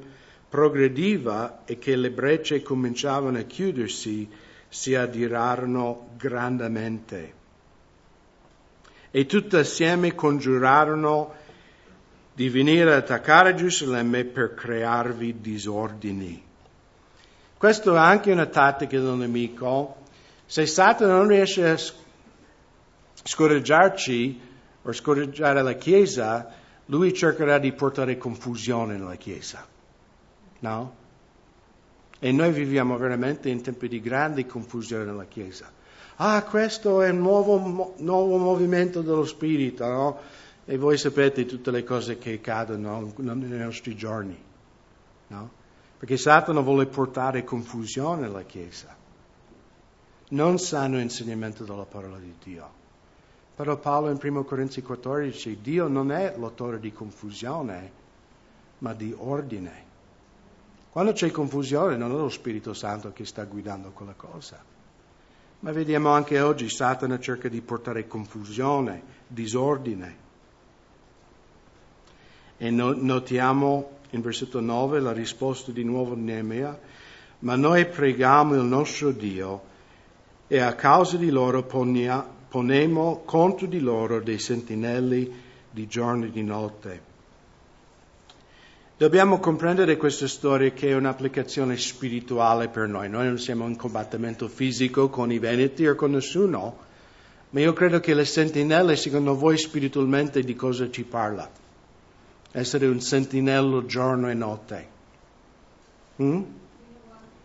progrediva 0.50 1.64
e 1.66 1.78
che 1.78 1.96
le 1.96 2.12
brecce 2.12 2.62
cominciavano 2.62 3.38
a 3.38 3.44
chiudersi, 3.44 4.30
si 4.68 4.96
adirarono 4.96 6.10
grandemente. 6.18 7.34
E 9.12 9.26
tutti 9.26 9.56
assieme 9.56 10.16
congiurarono 10.16 11.34
di 12.34 12.50
venire 12.50 12.92
ad 12.92 13.04
attaccare 13.04 13.56
Gerusalemme 13.56 14.26
per 14.26 14.54
crearvi 14.54 15.40
disordini. 15.40 16.44
Questo 17.58 17.96
è 17.96 17.98
anche 17.98 18.32
una 18.32 18.48
tattica 18.48 19.00
del 19.00 19.16
nemico. 19.16 20.04
Se 20.46 20.66
Satana 20.66 21.14
non 21.14 21.28
riesce 21.28 21.70
a 21.70 21.78
scoraggiarci 23.24 24.42
o 24.86 24.92
scoraggiare 24.92 25.64
la 25.64 25.74
Chiesa, 25.74 26.48
lui 26.86 27.14
cercherà 27.14 27.58
di 27.58 27.72
portare 27.74 28.18
confusione 28.18 28.98
nella 28.98 29.16
Chiesa. 29.16 29.66
No? 30.60 30.96
E 32.20 32.32
noi 32.32 32.52
viviamo 32.52 32.96
veramente 32.98 33.50
in 33.50 33.62
tempi 33.62 33.88
di 33.88 34.00
grande 34.00 34.46
confusione 34.46 35.06
nella 35.06 35.26
Chiesa. 35.26 35.72
Ah, 36.18 36.44
questo 36.44 37.02
è 37.02 37.10
un 37.10 37.18
nuovo, 37.18 37.96
nuovo 37.98 38.38
movimento 38.38 39.02
dello 39.02 39.26
Spirito, 39.26 39.86
no? 39.86 40.20
E 40.66 40.78
voi 40.78 40.98
sapete 40.98 41.46
tutte 41.46 41.72
le 41.72 41.84
cose 41.84 42.18
che 42.18 42.34
accadono 42.34 43.12
nei 43.18 43.60
nostri 43.60 43.96
giorni, 43.96 44.38
no? 45.28 45.50
Perché 45.98 46.18
Satana 46.18 46.62
vuole 46.62 46.86
portare 46.86 47.44
confusione 47.44 48.28
alla 48.28 48.44
Chiesa. 48.44 48.96
Non 50.30 50.58
sanno 50.58 50.98
l'insegnamento 50.98 51.64
della 51.64 51.86
parola 51.86 52.18
di 52.18 52.34
Dio. 52.44 52.84
Però 53.56 53.78
Paolo 53.78 54.10
in 54.10 54.20
1 54.22 54.44
Corinzi 54.44 54.82
14 54.82 55.60
Dio 55.62 55.88
non 55.88 56.12
è 56.12 56.36
l'autore 56.38 56.80
di 56.80 56.92
confusione, 56.92 57.92
ma 58.80 58.94
di 58.94 59.16
ordine. 59.18 59.84
Quando 60.92 61.14
c'è 61.14 61.32
confusione 61.32 61.96
non 61.96 62.12
è 62.12 62.16
lo 62.16 62.30
Spirito 62.30 62.74
Santo 62.74 63.12
che 63.14 63.26
sta 63.26 63.44
guidando 63.46 63.92
quella 63.92 64.14
cosa. 64.16 64.62
Ma 65.60 65.72
vediamo 65.72 66.10
anche 66.10 66.40
oggi 66.42 66.70
Satana 66.70 67.20
cerca 67.20 67.48
di 67.48 67.62
portare 67.62 68.08
confusione, 68.08 69.02
disordine. 69.28 70.24
E 72.58 72.70
notiamo 72.70 73.90
in 74.12 74.22
versetto 74.22 74.60
9 74.60 75.00
la 75.00 75.12
risposta 75.12 75.72
di 75.72 75.84
nuovo 75.84 76.16
Neemia, 76.16 76.80
ma 77.40 77.56
noi 77.56 77.86
preghiamo 77.86 78.56
il 78.56 78.64
nostro 78.64 79.12
Dio 79.12 79.74
e 80.48 80.60
a 80.60 80.74
causa 80.76 81.18
di 81.18 81.30
loro 81.30 81.64
ponia, 81.64 82.26
ponemo 82.56 83.24
contro 83.26 83.68
di 83.68 83.82
loro 83.82 84.22
dei 84.22 84.40
sentinelli 84.40 85.30
di 85.70 85.88
giorno 85.88 86.24
e 86.24 86.32
di 86.32 86.42
notte. 86.42 87.02
Dobbiamo 88.96 89.40
comprendere 89.40 89.98
questa 89.98 90.26
storia 90.26 90.72
che 90.72 90.88
è 90.88 90.96
un'applicazione 90.96 91.76
spirituale 91.76 92.70
per 92.70 92.88
noi. 92.88 93.10
Noi 93.10 93.26
non 93.26 93.40
siamo 93.40 93.68
in 93.68 93.76
combattimento 93.76 94.48
fisico 94.48 95.10
con 95.10 95.34
i 95.34 95.38
Veneti 95.38 95.86
o 95.86 95.96
con 95.96 96.12
nessuno, 96.12 96.78
Ma 97.50 97.60
io 97.60 97.74
credo 97.74 98.00
che 98.00 98.14
le 98.14 98.24
sentinelle, 98.24 98.96
secondo 98.96 99.36
voi 99.36 99.58
spiritualmente, 99.58 100.42
di 100.42 100.56
cosa 100.56 100.90
ci 100.90 101.04
parla? 101.04 101.50
Essere 102.52 102.88
un 102.88 103.02
sentinello 103.02 103.86
giorno 103.86 104.30
e 104.30 104.34
notte. 104.34 104.88
Mm? 106.24 106.42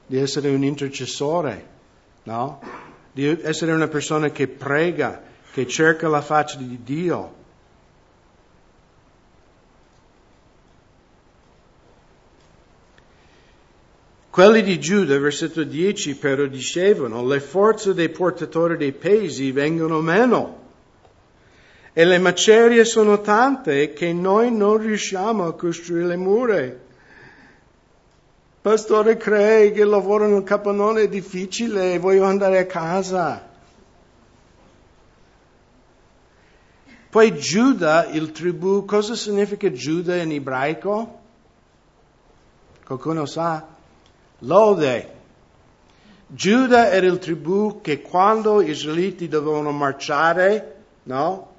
Di 0.07 0.17
essere 0.19 0.51
un 0.51 0.63
intercessore, 0.63 1.67
no? 2.23 2.90
Di 3.21 3.39
essere 3.43 3.73
una 3.73 3.87
persona 3.87 4.31
che 4.31 4.49
prega, 4.49 5.21
che 5.53 5.67
cerca 5.67 6.09
la 6.09 6.23
faccia 6.23 6.57
di 6.57 6.81
Dio. 6.83 7.35
Quelli 14.31 14.63
di 14.63 14.81
Giuda, 14.81 15.19
versetto 15.19 15.65
10, 15.65 16.17
però 16.17 16.47
dicevano, 16.47 17.23
le 17.27 17.41
forze 17.41 17.93
dei 17.93 18.09
portatori 18.09 18.79
dei 18.79 18.93
pesi 18.93 19.53
vengono 19.53 20.01
meno 20.01 20.69
e 21.93 22.07
le 22.07 22.17
macerie 22.17 22.87
sono 22.87 23.21
tante 23.21 23.93
che 23.93 24.15
noi 24.15 24.51
non 24.51 24.79
riusciamo 24.79 25.45
a 25.45 25.55
costruire 25.55 26.07
le 26.07 26.17
mura. 26.17 26.75
Pastore 28.63 29.17
Craig, 29.17 29.79
il 29.79 29.87
lavoro 29.87 30.29
nel 30.29 30.43
capannone 30.43 31.03
è 31.03 31.09
difficile, 31.09 31.99
voglio 31.99 32.25
andare 32.25 32.59
a 32.59 32.67
casa. 32.67 33.49
Poi 37.09 37.39
Giuda, 37.39 38.07
il 38.11 38.33
tribù, 38.33 38.85
cosa 38.85 39.15
significa 39.15 39.73
Giuda 39.73 40.17
in 40.17 40.33
ebraico? 40.33 41.21
Qualcuno 42.85 43.25
sa? 43.25 43.67
Lode. 44.41 45.15
Giuda 46.27 46.91
era 46.91 47.07
il 47.07 47.19
tribù 47.19 47.81
che 47.81 48.03
quando 48.03 48.63
gli 48.63 48.69
israeliti 48.69 49.27
dovevano 49.27 49.71
marciare, 49.73 50.85
no? 51.05 51.55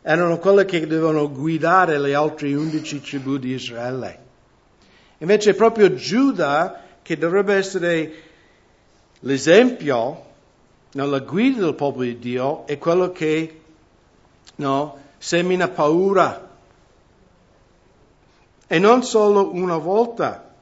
Erano 0.00 0.38
quelli 0.38 0.64
che 0.64 0.86
dovevano 0.86 1.30
guidare 1.30 1.98
le 1.98 2.14
altre 2.14 2.54
undici 2.54 3.02
tribù 3.02 3.36
di 3.36 3.52
Israele. 3.52 4.25
Invece 5.18 5.50
è 5.50 5.54
proprio 5.54 5.94
Giuda 5.94 6.82
che 7.02 7.16
dovrebbe 7.16 7.54
essere 7.54 8.12
l'esempio 9.20 10.24
nella 10.92 11.20
guida 11.20 11.64
del 11.64 11.74
popolo 11.74 12.04
di 12.04 12.18
Dio, 12.18 12.66
è 12.66 12.78
quello 12.78 13.12
che 13.12 13.60
no, 14.56 14.98
semina 15.18 15.68
paura. 15.68 16.44
E 18.66 18.78
non 18.78 19.02
solo 19.02 19.54
una 19.54 19.76
volta. 19.76 20.54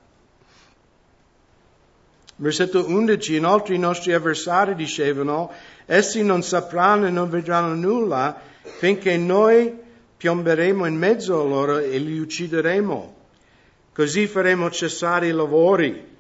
Versetto 2.37 2.87
11, 2.87 3.37
inoltre 3.37 3.75
i 3.75 3.79
nostri 3.79 4.13
avversari 4.13 4.75
dicevano, 4.75 5.53
essi 5.87 6.23
non 6.23 6.43
sapranno 6.43 7.07
e 7.07 7.11
non 7.11 7.31
vedranno 7.31 7.75
nulla 7.75 8.39
finché 8.63 9.17
noi 9.17 9.73
piomberemo 10.17 10.85
in 10.87 10.97
mezzo 10.97 11.41
a 11.41 11.45
loro 11.45 11.79
e 11.79 11.97
li 11.99 12.19
uccideremo. 12.19 13.14
Così 13.95 14.27
faremo 14.27 14.73
cessare 14.73 15.29
i 15.29 15.31
lavori. 15.31 16.13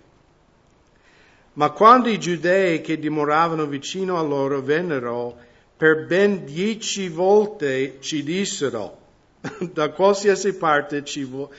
Ma 1.54 1.70
quando 1.70 2.08
i 2.08 2.20
giudei 2.20 2.80
che 2.80 3.00
dimoravano 3.00 3.66
vicino 3.66 4.16
a 4.16 4.22
loro 4.22 4.62
vennero, 4.62 5.36
per 5.76 6.06
ben 6.06 6.44
dieci 6.44 7.08
volte 7.08 7.96
ci 7.98 8.22
dissero, 8.22 8.98
da 9.72 9.90
qualsiasi 9.90 10.54
parte 10.54 11.02
vo- 11.28 11.50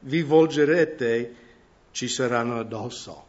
vi 0.00 0.22
volgerete, 0.22 1.34
ci 1.92 2.08
saranno 2.08 2.58
addosso. 2.58 3.24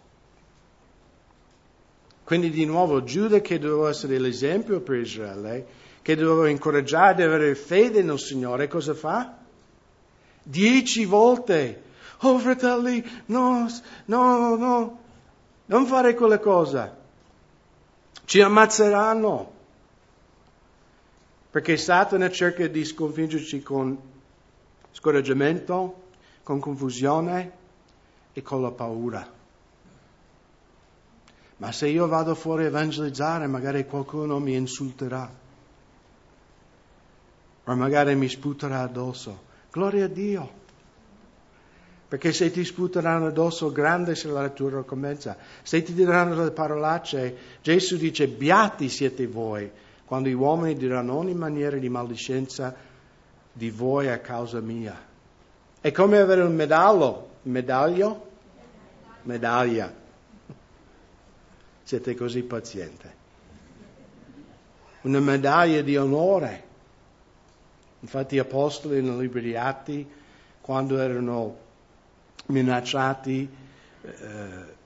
Quindi 2.25 2.49
di 2.49 2.65
nuovo 2.65 3.05
Giuda 3.05 3.39
che 3.39 3.59
doveva 3.59 3.89
essere 3.89 4.19
l'esempio 4.19 4.81
per 4.81 4.97
Israele, 4.97 5.65
che 6.01 6.17
doveva 6.17 6.49
incoraggiare 6.49 7.23
ad 7.23 7.31
avere 7.31 7.55
fede 7.55 8.03
nel 8.03 8.19
Signore, 8.19 8.67
cosa 8.67 8.93
fa? 8.93 9.38
Dieci 10.43 11.05
volte. 11.05 11.88
Oh 12.21 12.38
fratelli, 12.38 13.03
no, 13.27 13.67
no, 14.05 14.55
no, 14.55 14.99
non 15.65 15.86
fare 15.86 16.13
quella 16.15 16.39
cosa. 16.39 16.97
Ci 18.25 18.41
ammazzeranno. 18.41 19.58
Perché 21.51 21.77
Satana 21.77 22.29
cerca 22.29 22.67
di 22.67 22.84
sconfiggerci 22.84 23.63
con 23.63 23.97
scoraggiamento, 24.91 26.08
con 26.43 26.60
confusione 26.60 27.51
e 28.34 28.41
con 28.41 28.62
la 28.62 28.71
paura. 28.71 29.27
Ma 31.58 31.71
se 31.71 31.88
io 31.88 32.08
vado 32.08 32.36
fuori 32.36 32.65
a 32.65 32.67
evangelizzare, 32.67 33.47
magari 33.47 33.86
qualcuno 33.86 34.39
mi 34.39 34.55
insulterà. 34.55 35.32
O 37.63 37.75
magari 37.75 38.15
mi 38.15 38.27
sputerà 38.27 38.82
addosso. 38.82 39.47
Gloria 39.71 40.05
a 40.05 40.08
Dio. 40.08 40.59
Perché 42.10 42.34
se 42.34 42.50
ti 42.50 42.65
sputeranno 42.65 43.28
addosso, 43.28 43.72
grande 43.72 44.15
sarà 44.15 44.41
la 44.41 44.50
tua 44.50 44.80
ricompensa. 44.80 45.38
Se 45.62 45.84
ti 45.84 45.93
diranno 45.93 46.43
le 46.43 46.50
parolacce, 46.50 47.38
Gesù 47.62 47.98
dice, 47.98 48.28
beati 48.28 48.89
siete 48.89 49.28
voi, 49.28 49.69
quando 50.06 50.28
gli 50.28 50.34
uomini 50.34 50.76
diranno 50.76 51.15
ogni 51.15 51.36
maniera 51.36 51.78
di 51.78 51.88
maldicenza 51.88 52.76
di 53.54 53.69
voi 53.69 54.10
a 54.10 54.17
causa 54.17 54.60
mia. 54.60 55.00
È 55.80 55.91
come 55.91 56.17
avere 56.17 56.41
un 56.41 56.56
medallo, 56.56 57.30
medaglio? 57.43 58.28
Medaglia 59.24 59.93
siete 61.89 62.13
così 62.13 62.43
paziente. 62.43 63.17
Una 65.02 65.19
medaglia 65.19 65.82
di 65.82 65.98
onore. 65.98 66.63
Infatti 68.02 68.36
gli 68.36 68.39
apostoli 68.39 69.02
nel 69.02 69.17
libro 69.17 69.39
di 69.39 69.56
Atti, 69.56 70.08
quando 70.62 71.00
erano 71.00 71.58
minacciati, 72.49 73.49
eh, 74.01 74.77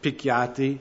picchiati, 0.00 0.78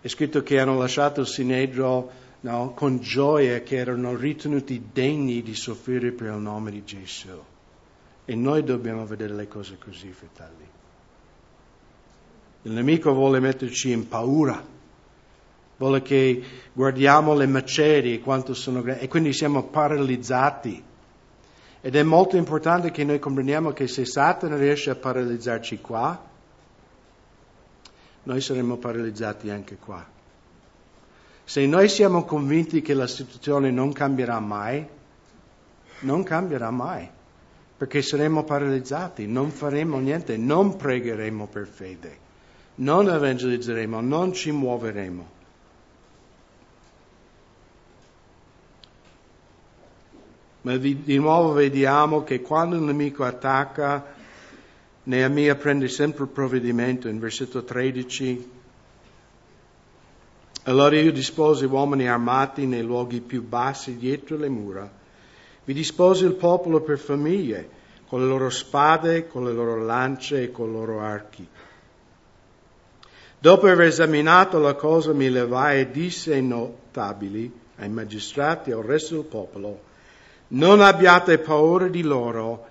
è 0.00 0.08
scritto 0.08 0.42
che 0.42 0.60
hanno 0.60 0.78
lasciato 0.78 1.20
il 1.20 1.26
Sinedro 1.26 2.10
no, 2.40 2.72
con 2.74 3.00
gioia, 3.00 3.60
che 3.62 3.76
erano 3.76 4.14
ritenuti 4.14 4.88
degni 4.92 5.42
di 5.42 5.54
soffrire 5.54 6.12
per 6.12 6.28
il 6.32 6.40
nome 6.40 6.70
di 6.70 6.84
Gesù. 6.84 7.42
E 8.24 8.34
noi 8.34 8.62
dobbiamo 8.62 9.04
vedere 9.06 9.34
le 9.34 9.48
cose 9.48 9.76
così, 9.78 10.12
fratelli. 10.12 10.66
Il 12.62 12.72
nemico 12.72 13.12
vuole 13.12 13.40
metterci 13.40 13.90
in 13.90 14.06
paura, 14.06 14.62
vuole 15.76 16.02
che 16.02 16.42
guardiamo 16.72 17.34
le 17.34 17.46
macerie 17.46 18.20
quanto 18.20 18.54
sono 18.54 18.82
grandi 18.82 19.04
e 19.04 19.08
quindi 19.08 19.32
siamo 19.32 19.64
paralizzati. 19.64 20.84
Ed 21.88 21.96
è 21.96 22.02
molto 22.02 22.36
importante 22.36 22.90
che 22.90 23.02
noi 23.02 23.18
comprendiamo 23.18 23.72
che 23.72 23.88
se 23.88 24.04
Satana 24.04 24.58
riesce 24.58 24.90
a 24.90 24.94
paralizzarci 24.94 25.80
qua, 25.80 26.22
noi 28.24 28.40
saremo 28.42 28.76
paralizzati 28.76 29.48
anche 29.48 29.78
qua. 29.78 30.06
Se 31.44 31.64
noi 31.64 31.88
siamo 31.88 32.24
convinti 32.24 32.82
che 32.82 32.92
la 32.92 33.06
situazione 33.06 33.70
non 33.70 33.94
cambierà 33.94 34.38
mai, 34.38 34.86
non 36.00 36.22
cambierà 36.24 36.70
mai, 36.70 37.08
perché 37.74 38.02
saremo 38.02 38.44
paralizzati, 38.44 39.26
non 39.26 39.50
faremo 39.50 39.98
niente, 39.98 40.36
non 40.36 40.76
pregheremo 40.76 41.46
per 41.46 41.66
fede 41.66 42.26
non 42.78 43.08
evangelizzeremo, 43.08 44.00
non 44.00 44.32
ci 44.32 44.50
muoveremo. 44.50 45.37
Ma 50.68 50.76
di, 50.76 51.16
nuovo 51.16 51.52
vediamo 51.52 52.24
che 52.24 52.42
quando 52.42 52.76
il 52.76 52.82
nemico 52.82 53.24
attacca, 53.24 54.04
Neemia 55.04 55.54
prende 55.54 55.88
sempre 55.88 56.24
il 56.24 56.28
provvedimento 56.28 57.08
in 57.08 57.18
versetto 57.18 57.64
13. 57.64 58.50
Allora 60.64 60.94
io 61.00 61.10
disposi 61.10 61.64
uomini 61.64 62.06
armati 62.06 62.66
nei 62.66 62.82
luoghi 62.82 63.22
più 63.22 63.42
bassi 63.42 63.96
dietro 63.96 64.36
le 64.36 64.50
mura. 64.50 64.92
Vi 65.64 65.72
disposi 65.72 66.26
il 66.26 66.34
popolo 66.34 66.82
per 66.82 66.98
famiglie, 66.98 67.70
con 68.06 68.20
le 68.20 68.26
loro 68.26 68.50
spade, 68.50 69.26
con 69.26 69.46
le 69.46 69.52
loro 69.54 69.82
lance 69.82 70.42
e 70.42 70.50
con 70.50 70.68
i 70.68 70.72
loro 70.72 71.00
archi. 71.00 71.48
Dopo 73.38 73.66
aver 73.68 73.86
esaminato 73.86 74.58
la 74.58 74.74
cosa 74.74 75.14
mi 75.14 75.30
levai 75.30 75.80
e 75.80 75.90
disse 75.90 76.34
ai 76.34 76.42
notabili, 76.42 77.50
ai 77.76 77.88
magistrati 77.88 78.68
e 78.68 78.74
al 78.74 78.82
resto 78.82 79.14
del 79.14 79.24
popolo, 79.24 79.86
non 80.48 80.80
abbiate 80.80 81.38
paura 81.38 81.88
di 81.88 82.02
loro, 82.02 82.66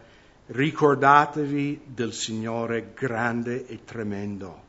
ricordatevi 0.47 1.81
del 1.85 2.13
Signore 2.13 2.91
grande 2.93 3.67
e 3.67 3.79
tremendo 3.83 4.65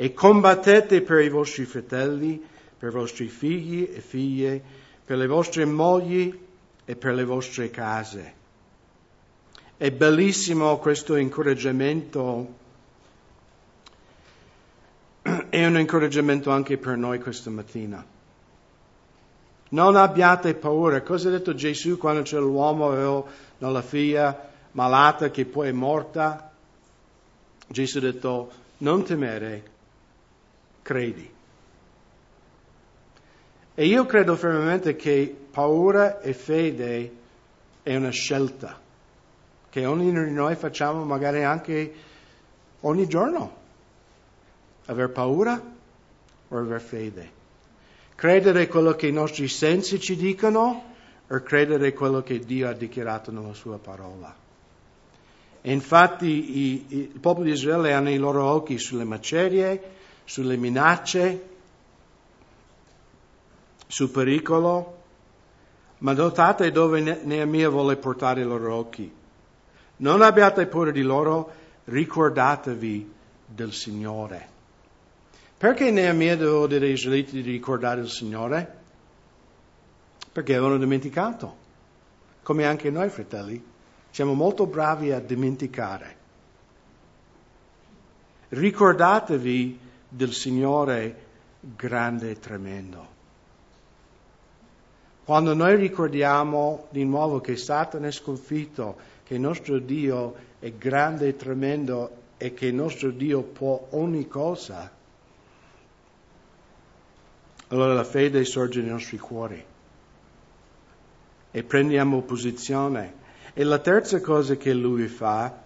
e 0.00 0.14
combattete 0.14 1.02
per 1.02 1.22
i 1.22 1.28
vostri 1.28 1.64
fratelli, 1.64 2.40
per 2.78 2.90
i 2.90 2.92
vostri 2.92 3.26
figli 3.26 3.90
e 3.92 4.00
figlie, 4.00 4.62
per 5.04 5.16
le 5.16 5.26
vostre 5.26 5.64
mogli 5.64 6.38
e 6.84 6.94
per 6.94 7.14
le 7.14 7.24
vostre 7.24 7.68
case. 7.70 8.34
È 9.76 9.90
bellissimo 9.90 10.78
questo 10.78 11.16
incoraggiamento 11.16 12.54
è 15.50 15.66
un 15.66 15.78
incoraggiamento 15.78 16.50
anche 16.50 16.78
per 16.78 16.96
noi 16.96 17.18
questa 17.18 17.50
mattina. 17.50 18.04
Non 19.70 19.96
abbiate 19.96 20.54
paura. 20.54 21.02
Cosa 21.02 21.28
ha 21.28 21.32
detto 21.32 21.54
Gesù 21.54 21.98
quando 21.98 22.22
c'era 22.22 22.42
l'uomo 22.42 22.90
aveva 22.90 23.22
una 23.58 23.82
figlia 23.82 24.48
malata 24.72 25.30
che 25.30 25.44
poi 25.44 25.68
è 25.68 25.72
morta? 25.72 26.50
Gesù 27.66 27.98
ha 27.98 28.00
detto, 28.00 28.50
non 28.78 29.04
temere, 29.04 29.62
credi. 30.82 31.36
E 33.74 33.86
io 33.86 34.06
credo 34.06 34.34
fermamente 34.36 34.96
che 34.96 35.36
paura 35.50 36.20
e 36.20 36.32
fede 36.32 37.12
è 37.82 37.94
una 37.94 38.10
scelta 38.10 38.76
che 39.70 39.86
ognuno 39.86 40.24
di 40.24 40.32
noi 40.32 40.56
facciamo 40.56 41.04
magari 41.04 41.44
anche 41.44 41.94
ogni 42.80 43.06
giorno. 43.06 43.56
Aver 44.86 45.10
paura 45.10 45.62
o 46.48 46.56
aver 46.56 46.80
fede. 46.80 47.37
Credere 48.18 48.66
quello 48.66 48.96
che 48.96 49.06
i 49.06 49.12
nostri 49.12 49.46
sensi 49.46 50.00
ci 50.00 50.16
dicono 50.16 50.82
o 51.28 51.40
credere 51.42 51.92
quello 51.92 52.20
che 52.20 52.40
Dio 52.40 52.68
ha 52.68 52.72
dichiarato 52.72 53.30
nella 53.30 53.54
sua 53.54 53.78
parola. 53.78 54.34
E 55.60 55.72
infatti 55.72 56.26
i, 56.26 56.86
i, 56.88 57.00
il 57.12 57.20
popolo 57.20 57.44
di 57.44 57.52
Israele 57.52 57.92
hanno 57.92 58.10
i 58.10 58.16
loro 58.16 58.42
occhi 58.42 58.76
sulle 58.76 59.04
macerie, 59.04 59.80
sulle 60.24 60.56
minacce, 60.56 61.48
sul 63.86 64.10
pericolo, 64.10 65.02
ma 65.98 66.12
notate 66.12 66.72
dove 66.72 67.00
Neemia 67.22 67.68
vuole 67.68 67.94
portare 67.94 68.40
i 68.40 68.44
loro 68.44 68.74
occhi. 68.74 69.14
Non 69.98 70.22
abbiate 70.22 70.66
paura 70.66 70.90
di 70.90 71.02
loro, 71.02 71.52
ricordatevi 71.84 73.12
del 73.46 73.72
Signore. 73.72 74.56
Perché 75.58 75.90
Neemia 75.90 76.36
doveva 76.36 76.68
dire 76.68 76.86
agli 76.86 76.92
israeliti 76.92 77.42
di 77.42 77.50
ricordare 77.50 78.00
il 78.00 78.08
Signore? 78.08 78.76
Perché 80.30 80.54
avevano 80.54 80.78
dimenticato, 80.78 81.56
come 82.44 82.64
anche 82.64 82.90
noi 82.90 83.08
fratelli. 83.08 83.60
Siamo 84.10 84.34
molto 84.34 84.66
bravi 84.66 85.10
a 85.10 85.18
dimenticare. 85.18 86.16
Ricordatevi 88.50 89.78
del 90.08 90.32
Signore 90.32 91.26
grande 91.60 92.30
e 92.30 92.38
tremendo. 92.38 93.06
Quando 95.24 95.54
noi 95.54 95.74
ricordiamo 95.74 96.86
di 96.90 97.04
nuovo 97.04 97.40
che 97.40 97.56
Satana 97.56 98.06
è 98.06 98.12
sconfitto, 98.12 98.96
che 99.24 99.34
il 99.34 99.40
nostro 99.40 99.80
Dio 99.80 100.36
è 100.60 100.70
grande 100.70 101.26
e 101.26 101.36
tremendo 101.36 102.10
e 102.36 102.54
che 102.54 102.66
il 102.66 102.74
nostro 102.74 103.10
Dio 103.10 103.42
può 103.42 103.88
ogni 103.90 104.28
cosa, 104.28 104.96
allora 107.68 107.94
la 107.94 108.04
fede 108.04 108.44
sorge 108.44 108.80
nei 108.80 108.90
nostri 108.90 109.18
cuori 109.18 109.64
e 111.50 111.62
prendiamo 111.62 112.22
posizione. 112.22 113.26
E 113.54 113.64
la 113.64 113.78
terza 113.78 114.20
cosa 114.20 114.56
che 114.56 114.72
lui 114.72 115.08
fa, 115.08 115.64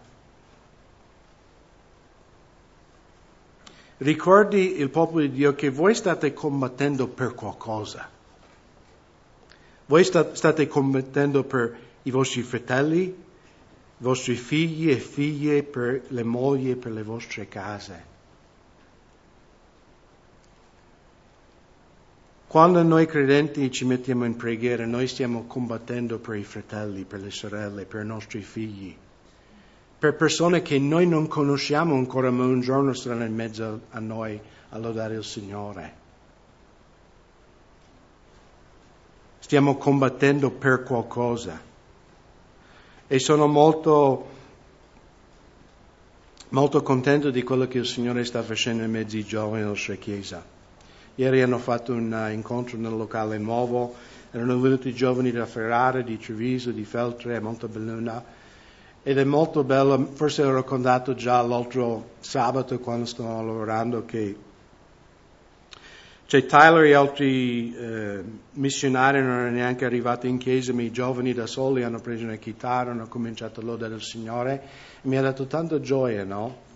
ricordi 3.99 4.79
il 4.79 4.89
popolo 4.89 5.21
di 5.21 5.33
Dio 5.33 5.55
che 5.55 5.69
voi 5.71 5.95
state 5.95 6.33
combattendo 6.33 7.07
per 7.09 7.35
qualcosa. 7.35 8.09
Voi 9.87 10.05
state 10.05 10.67
combattendo 10.67 11.45
per 11.45 11.77
i 12.05 12.11
vostri 12.11 12.43
fratelli, 12.43 13.03
i 13.03 13.15
vostri 13.99 14.35
figli 14.35 14.91
e 14.91 14.97
figlie, 14.97 15.63
per 15.63 16.05
le 16.09 16.23
mogli 16.23 16.75
per 16.77 16.93
le 16.93 17.03
vostre 17.03 17.47
case. 17.47 18.12
Quando 22.53 22.83
noi 22.83 23.07
credenti 23.07 23.71
ci 23.71 23.87
mettiamo 23.87 24.27
in 24.27 24.37
preghiera, 24.37 24.85
noi 24.85 25.07
stiamo 25.07 25.45
combattendo 25.47 26.19
per 26.19 26.37
i 26.37 26.45
fratelli, 26.45 27.05
per 27.05 27.23
le 27.23 27.31
sorelle, 27.31 27.87
per 27.87 28.03
i 28.03 28.07
nostri 28.07 28.43
figli, 28.43 28.95
per 29.99 30.15
persone 30.17 30.61
che 30.61 30.79
noi 30.79 31.07
non 31.07 31.29
conosciamo 31.29 31.95
ancora, 31.95 32.31
ma 32.31 32.45
un 32.45 32.61
giorno 32.61 32.93
saranno 32.93 33.25
in 33.25 33.35
mezzo 33.35 33.81
a 33.89 33.99
noi 34.01 34.39
a 34.69 34.77
lodare 34.77 35.15
il 35.15 35.25
Signore. 35.25 35.95
Stiamo 39.39 39.79
combattendo 39.79 40.51
per 40.51 40.83
qualcosa. 40.83 41.59
E 43.07 43.19
sono 43.19 43.47
molto, 43.47 44.27
molto 46.51 46.83
contento 46.83 47.31
di 47.31 47.43
quello 47.43 47.67
che 47.67 47.79
il 47.79 47.87
Signore 47.87 48.27
sta 48.27 48.43
facendo 48.43 48.83
in 48.83 48.91
mezzo 48.91 49.17
ai 49.17 49.25
giovani 49.25 49.61
della 49.61 49.69
nostra 49.69 49.95
Chiesa. 49.95 50.61
Ieri 51.17 51.43
hanno 51.43 51.59
fatto 51.59 51.93
un 51.93 52.11
uh, 52.11 52.33
incontro 52.33 52.79
nel 52.79 52.97
locale 52.97 53.39
nuovo, 53.39 53.95
erano 54.31 54.59
venuti 54.59 54.89
i 54.89 54.95
giovani 54.95 55.31
da 55.31 55.47
Ferrara, 55.47 56.01
di 56.01 56.19
Treviso, 56.19 56.71
di 56.71 56.85
Feltre, 56.85 57.39
Montebelluna 57.39 58.41
ed 59.03 59.19
è 59.19 59.25
molto 59.25 59.65
bello, 59.65 60.11
forse 60.15 60.45
ho 60.45 60.53
raccontato 60.53 61.15
già 61.15 61.43
l'altro 61.43 62.11
sabato 62.21 62.79
quando 62.79 63.05
stavamo 63.05 63.45
lavorando 63.45 64.05
che 64.05 64.37
c'è 66.33 66.47
Tyler 66.47 66.85
e 66.85 66.95
altri 66.95 67.77
eh, 67.77 68.23
missionari 68.53 69.21
non 69.21 69.33
erano 69.33 69.51
neanche 69.51 69.85
arrivati 69.85 70.29
in 70.29 70.39
chiesa, 70.39 70.73
ma 70.73 70.81
i 70.81 70.91
giovani 70.91 71.35
da 71.35 71.47
soli 71.47 71.83
hanno 71.83 72.01
preso 72.01 72.25
una 72.25 72.37
chitarra, 72.37 72.93
hanno 72.93 73.07
cominciato 73.07 73.61
a 73.61 73.65
lodare 73.65 73.97
il 73.97 74.03
Signore 74.03 74.63
e 75.03 75.09
mi 75.09 75.19
ha 75.19 75.21
dato 75.21 75.47
tanta 75.47 75.79
gioia, 75.81 76.25
no? 76.25 76.71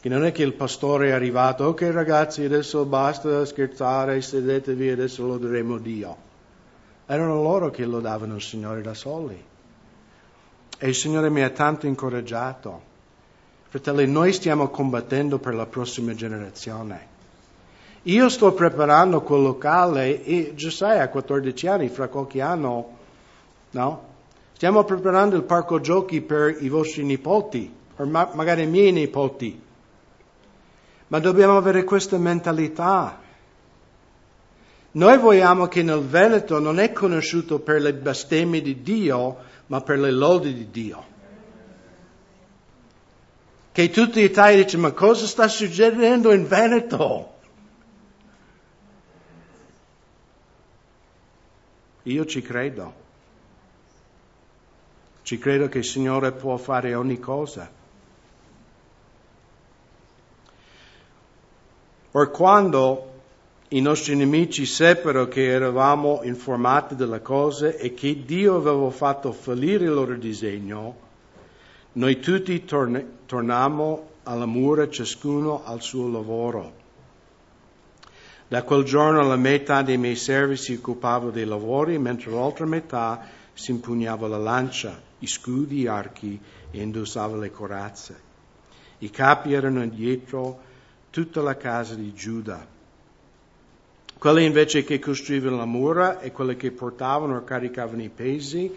Che 0.00 0.08
non 0.08 0.24
è 0.24 0.32
che 0.32 0.42
il 0.42 0.54
pastore 0.54 1.08
è 1.08 1.10
arrivato, 1.10 1.64
ok 1.64 1.90
ragazzi, 1.92 2.42
adesso 2.42 2.86
basta 2.86 3.44
scherzare, 3.44 4.22
sedetevi, 4.22 4.88
adesso 4.88 5.26
loderemo 5.26 5.76
Dio. 5.76 6.16
Erano 7.04 7.42
loro 7.42 7.68
che 7.68 7.84
lodavano 7.84 8.36
il 8.36 8.40
Signore 8.40 8.80
da 8.80 8.94
soli. 8.94 9.44
E 10.78 10.88
il 10.88 10.94
Signore 10.94 11.28
mi 11.28 11.42
ha 11.42 11.50
tanto 11.50 11.86
incoraggiato. 11.86 12.80
Fratelli, 13.68 14.06
noi 14.06 14.32
stiamo 14.32 14.68
combattendo 14.68 15.38
per 15.38 15.54
la 15.54 15.66
prossima 15.66 16.14
generazione. 16.14 17.06
Io 18.04 18.30
sto 18.30 18.54
preparando 18.54 19.20
quel 19.20 19.42
locale 19.42 20.24
e 20.24 20.52
Giuseppe 20.54 21.00
ha 21.00 21.08
14 21.08 21.66
anni, 21.66 21.88
fra 21.90 22.08
qualche 22.08 22.40
anno, 22.40 22.96
no? 23.72 24.08
Stiamo 24.54 24.82
preparando 24.84 25.36
il 25.36 25.42
parco 25.42 25.78
giochi 25.80 26.22
per 26.22 26.56
i 26.60 26.70
vostri 26.70 27.04
nipoti, 27.04 27.70
o 27.96 28.06
magari 28.06 28.62
i 28.62 28.66
miei 28.66 28.92
nipoti. 28.92 29.68
Ma 31.10 31.18
dobbiamo 31.18 31.56
avere 31.56 31.82
questa 31.82 32.18
mentalità. 32.18 33.18
Noi 34.92 35.18
vogliamo 35.18 35.66
che 35.66 35.82
nel 35.82 36.02
Veneto 36.02 36.60
non 36.60 36.78
è 36.78 36.92
conosciuto 36.92 37.58
per 37.58 37.80
le 37.80 37.94
bestemmie 37.94 38.62
di 38.62 38.80
Dio, 38.80 39.38
ma 39.66 39.80
per 39.80 39.98
le 39.98 40.12
lodi 40.12 40.54
di 40.54 40.70
Dio. 40.70 41.04
Che 43.72 43.90
tutti 43.90 44.20
i 44.20 44.30
tagli 44.30 44.64
dicono, 44.64 44.82
ma 44.82 44.92
cosa 44.92 45.26
sta 45.26 45.48
succedendo 45.48 46.32
in 46.32 46.46
Veneto? 46.46 47.34
Io 52.04 52.24
ci 52.24 52.40
credo. 52.40 52.94
Ci 55.22 55.38
credo 55.38 55.68
che 55.68 55.78
il 55.78 55.84
Signore 55.84 56.30
può 56.30 56.56
fare 56.56 56.94
ogni 56.94 57.18
cosa. 57.18 57.78
Or 62.12 62.30
quando 62.30 63.08
i 63.68 63.80
nostri 63.80 64.16
nemici 64.16 64.66
seppero 64.66 65.28
che 65.28 65.44
eravamo 65.44 66.22
informati 66.24 66.96
delle 66.96 67.22
cose 67.22 67.76
e 67.76 67.94
che 67.94 68.24
Dio 68.24 68.56
aveva 68.56 68.90
fatto 68.90 69.30
fallire 69.30 69.84
il 69.84 69.92
loro 69.92 70.16
disegno, 70.16 71.08
noi 71.92 72.18
tutti 72.18 72.64
torn- 72.64 73.18
tornammo 73.26 74.08
alla 74.24 74.46
mura, 74.46 74.88
ciascuno 74.88 75.62
al 75.64 75.82
suo 75.82 76.10
lavoro. 76.10 76.78
Da 78.48 78.64
quel 78.64 78.82
giorno 78.82 79.22
la 79.22 79.36
metà 79.36 79.82
dei 79.82 79.96
miei 79.96 80.16
servi 80.16 80.56
si 80.56 80.74
occupava 80.74 81.30
dei 81.30 81.44
lavori, 81.44 81.96
mentre 81.98 82.32
l'altra 82.32 82.66
metà 82.66 83.24
si 83.52 83.70
impugnava 83.70 84.26
la 84.26 84.38
lancia, 84.38 85.00
i 85.20 85.28
scudi, 85.28 85.82
gli 85.82 85.86
archi 85.86 86.40
e 86.72 86.82
indossava 86.82 87.36
le 87.36 87.52
corazze. 87.52 88.20
I 88.98 89.10
capi 89.10 89.52
erano 89.52 89.86
dietro 89.86 90.68
tutta 91.10 91.42
la 91.42 91.56
casa 91.56 91.94
di 91.94 92.14
Giuda. 92.14 92.66
Quelli 94.16 94.44
invece 94.44 94.84
che 94.84 94.98
costruivano 94.98 95.56
la 95.56 95.64
mura 95.64 96.20
e 96.20 96.30
quelli 96.30 96.56
che 96.56 96.70
portavano 96.70 97.36
o 97.36 97.44
caricavano 97.44 98.02
i 98.02 98.10
pesi, 98.10 98.74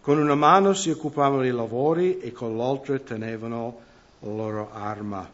con 0.00 0.18
una 0.18 0.34
mano 0.34 0.72
si 0.72 0.90
occupavano 0.90 1.42
dei 1.42 1.50
lavori 1.50 2.20
e 2.20 2.32
con 2.32 2.56
l'altra 2.56 2.98
tenevano 2.98 3.80
la 4.20 4.28
loro 4.28 4.70
arma. 4.72 5.28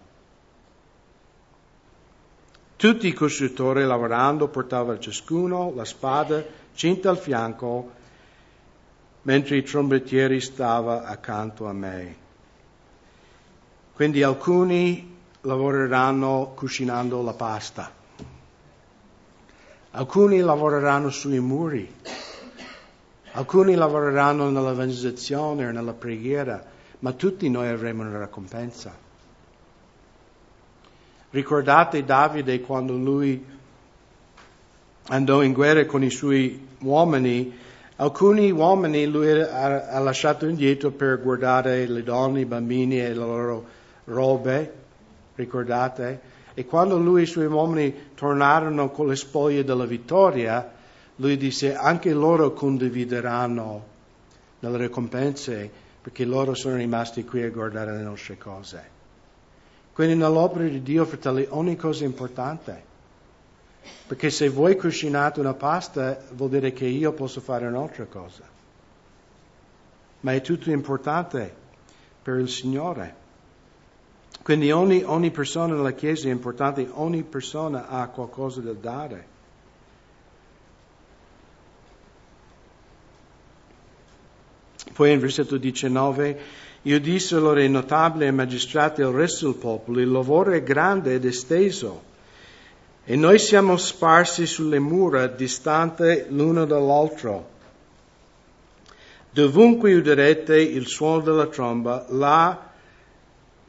Tutti 2.77 3.07
i 3.07 3.13
costruttori 3.13 3.85
lavorando 3.85 4.49
portavano 4.49 4.99
ciascuno 4.99 5.73
la 5.75 5.85
spada 5.85 6.45
cinta 6.75 7.11
al 7.11 7.19
fianco, 7.19 7.91
mentre 9.23 9.57
i 9.57 9.63
trombettieri 9.63 10.41
stavano 10.41 11.05
accanto 11.05 11.67
a 11.67 11.73
me. 11.73 12.17
Quindi 13.93 14.23
alcuni 14.23 15.16
lavoreranno 15.47 16.53
cucinando 16.57 17.23
la 17.23 17.33
pasta. 17.33 17.91
alcuni 19.93 20.41
lavoreranno 20.41 21.09
sui 21.09 21.41
muri, 21.41 21.91
alcuni 23.33 23.75
lavoreranno 23.75 24.51
nell'evangelizzazione 24.51 25.67
o 25.67 25.71
nella 25.71 25.95
preghiera, 25.95 26.63
ma 26.99 27.13
tutti 27.13 27.49
noi 27.49 27.69
avremo 27.69 28.03
una 28.03 28.23
ricompensa. 28.23 28.95
Ricordate 31.31 32.05
Davide 32.05 32.61
quando 32.61 32.93
lui 32.95 33.43
andò 35.09 35.43
in 35.43 35.53
guerra 35.53 35.87
con 35.87 36.03
i 36.03 36.11
suoi 36.11 36.67
uomini, 36.81 37.57
alcuni 37.97 38.51
uomini 38.51 39.07
lui 39.07 39.41
ha, 39.41 39.89
ha 39.89 39.99
lasciato 40.01 40.47
indietro 40.47 40.91
per 40.91 41.23
guardare 41.23 41.87
le 41.87 42.03
donne, 42.03 42.41
i 42.41 42.47
bambini 42.47 43.01
e 43.01 43.09
le 43.09 43.15
loro 43.15 43.65
robe, 44.05 44.85
ricordate? 45.37 46.35
E 46.55 46.67
quando 46.67 46.99
lui 46.99 47.21
e 47.21 47.23
i 47.25 47.27
suoi 47.27 47.47
uomini 47.47 47.95
tornarono 48.15 48.91
con 48.91 49.07
le 49.07 49.17
spoglie 49.17 49.63
della 49.63 49.85
vittoria, 49.85 50.73
lui 51.17 51.37
disse 51.37 51.75
anche 51.75 52.13
loro 52.13 52.53
condivideranno 52.53 53.85
nelle 54.61 54.79
ricompense 54.79 55.71
perché 56.03 56.25
loro 56.25 56.55
sono 56.55 56.77
rimasti 56.77 57.25
qui 57.25 57.43
a 57.43 57.51
guardare 57.51 57.97
le 57.97 58.03
nostre 58.03 58.39
cose. 58.39 58.95
Quindi 59.93 60.15
nell'opera 60.15 60.69
di 60.69 60.83
Dio, 60.83 61.05
fratelli, 61.05 61.47
ogni 61.49 61.75
cosa 61.75 62.05
è 62.05 62.07
importante. 62.07 62.85
Perché 64.07 64.31
se 64.31 64.49
voi 64.49 64.77
cucinate 64.77 65.41
una 65.41 65.55
pasta 65.55 66.19
vuol 66.33 66.51
dire 66.51 66.73
che 66.73 66.85
io 66.87 67.13
posso 67.13 67.41
fare 67.41 67.67
un'altra 67.67 68.05
cosa. 68.05 68.43
Ma 70.21 70.33
è 70.33 70.41
tutto 70.41 70.71
importante 70.71 71.55
per 72.23 72.39
il 72.39 72.49
Signore. 72.49 73.25
Quindi 74.47 74.71
ogni, 74.71 75.03
ogni 75.05 75.33
persona 75.33 75.75
nella 75.75 75.91
Chiesa 75.91 76.29
è 76.29 76.31
importante, 76.31 76.89
ogni 76.93 77.25
persona 77.25 77.89
ha 77.89 78.07
qualcosa 78.07 78.61
da 78.61 78.75
dare. 78.75 79.27
Poi 84.93 85.11
in 85.11 85.19
versetto 85.19 85.57
19, 85.57 86.41
io 86.83 87.01
disse 87.01 87.35
allora 87.35 87.59
ai 87.59 87.69
notabili 87.69 88.23
e 88.23 88.29
ai 88.29 88.35
magistrati 88.35 89.01
e 89.01 89.05
al 89.05 89.15
resto 89.15 89.47
del 89.47 89.57
popolo, 89.57 89.99
il 89.99 90.13
lavoro 90.13 90.53
è 90.53 90.63
grande 90.63 91.15
ed 91.15 91.25
esteso 91.25 92.05
e 93.03 93.17
noi 93.17 93.41
siamo 93.41 93.77
sparsi 93.77 94.47
sulle 94.47 94.79
mura, 94.79 95.27
distante 95.27 96.27
l'uno 96.29 96.67
dall'altro. 96.67 97.49
Dovunque 99.29 99.93
udirete 99.93 100.57
il 100.57 100.87
suono 100.87 101.23
della 101.23 101.47
tromba, 101.47 102.07
là 102.11 102.66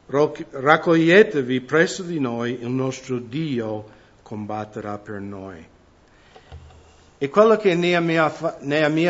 raccoglietevi 0.08 1.60
presso 1.60 2.02
di 2.02 2.18
noi, 2.18 2.58
il 2.60 2.70
nostro 2.70 3.18
Dio 3.18 3.84
combatterà 4.22 4.98
per 4.98 5.20
noi. 5.20 5.66
E 7.20 7.28
quello 7.28 7.56
che 7.56 7.74
Neemia 7.74 8.30
fa, 8.30 8.58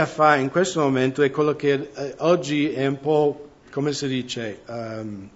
fa 0.07 0.37
in 0.37 0.51
questo 0.51 0.81
momento 0.81 1.23
è 1.23 1.31
quello 1.31 1.55
che 1.55 1.91
eh, 1.95 2.15
oggi 2.19 2.73
è 2.73 2.87
un 2.87 2.99
po', 3.01 3.49
come 3.71 3.93
si 3.93 4.09
dice, 4.09 4.63
um, 4.67 5.29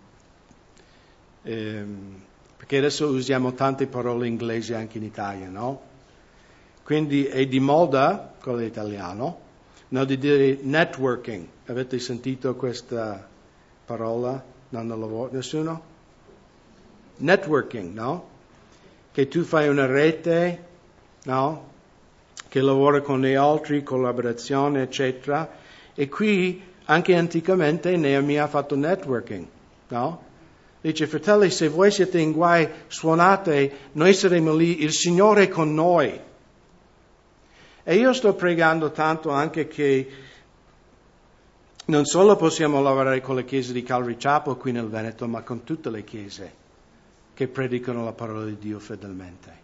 um, 1.42 2.22
perché 2.57 2.79
adesso 2.79 3.09
usiamo 3.09 3.53
tante 3.53 3.87
parole 3.87 4.27
inglesi 4.27 4.72
anche 4.72 4.98
in 4.98 5.05
Italia, 5.05 5.48
no? 5.48 5.83
Quindi 6.83 7.27
è 7.27 7.46
di 7.46 7.61
moda, 7.61 8.35
quello 8.40 8.62
italiano, 8.62 9.40
no, 9.88 10.05
di 10.05 10.18
dire 10.18 10.59
networking. 10.62 11.46
Avete 11.66 11.98
sentito 11.98 12.57
questa 12.57 13.29
parola? 13.85 14.52
Non 14.73 14.89
lavoro? 14.89 15.29
Nessuno? 15.33 15.83
Networking, 17.19 17.93
no? 17.93 18.29
Che 19.13 19.29
tu 19.29 19.43
fai 19.43 19.69
una 19.69 19.85
rete, 19.85 20.65
no? 21.25 21.71
Che 22.49 22.61
lavora 22.61 23.03
con 23.03 23.21
gli 23.21 23.35
altri, 23.35 23.83
collaborazione, 23.83 24.83
eccetera. 24.83 25.51
E 25.95 26.09
qui 26.09 26.63
anche 26.87 27.15
anticamente 27.15 27.95
Neemia 27.99 28.45
ha 28.45 28.49
fatto 28.49 28.75
networking, 28.75 29.47
no? 29.89 30.23
Dice, 30.81 31.07
fratelli, 31.07 31.51
se 31.51 31.69
voi 31.69 31.91
siete 31.91 32.19
in 32.19 32.33
guai, 32.33 32.67
suonate, 32.87 33.91
noi 33.93 34.15
saremo 34.15 34.55
lì, 34.55 34.83
il 34.83 34.93
Signore 34.93 35.45
è 35.45 35.49
con 35.49 35.75
noi. 35.75 36.19
E 37.85 37.95
io 37.95 38.13
sto 38.15 38.35
pregando 38.35 38.91
tanto 38.91 39.29
anche 39.29 39.69
che 39.69 40.09
non 41.85 42.05
solo 42.05 42.37
possiamo 42.37 42.81
lavorare 42.81 43.21
con 43.21 43.35
le 43.35 43.45
chiese 43.45 43.73
di 43.73 43.83
Calvary 43.83 44.16
Chapel 44.16 44.57
qui 44.57 44.71
nel 44.71 44.88
Veneto, 44.88 45.27
ma 45.27 45.42
con 45.42 45.64
tutte 45.64 45.90
le 45.90 46.05
chiese 46.05 46.61
che 47.35 47.49
predicano 47.49 48.05
la 48.05 48.12
parola 48.12 48.45
di 48.45 48.57
Dio 48.59 48.79
fedelmente. 48.79 49.61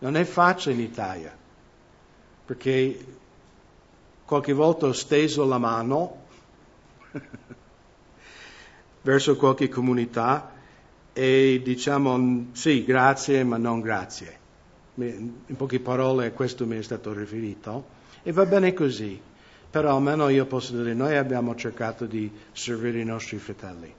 Non 0.00 0.16
è 0.16 0.24
facile 0.24 0.74
in 0.74 0.80
Italia, 0.80 1.36
perché 2.44 3.06
qualche 4.24 4.52
volta 4.52 4.86
ho 4.86 4.92
steso 4.92 5.44
la 5.46 5.58
mano 5.58 6.26
verso 9.02 9.36
qualche 9.36 9.68
comunità 9.68 10.52
e 11.12 11.60
diciamo 11.62 12.46
sì, 12.52 12.84
grazie, 12.84 13.44
ma 13.44 13.56
non 13.56 13.80
grazie. 13.80 14.36
In 14.94 15.56
poche 15.56 15.78
parole 15.78 16.26
a 16.26 16.32
questo 16.32 16.66
mi 16.66 16.76
è 16.76 16.82
stato 16.82 17.12
riferito 17.12 17.96
e 18.22 18.32
va 18.32 18.44
bene 18.46 18.72
così, 18.72 19.20
però 19.70 19.96
almeno 19.96 20.28
io 20.28 20.46
posso 20.46 20.76
dire 20.76 20.94
noi 20.94 21.16
abbiamo 21.16 21.54
cercato 21.54 22.06
di 22.06 22.30
servire 22.52 23.00
i 23.00 23.04
nostri 23.04 23.38
fratelli, 23.38 23.92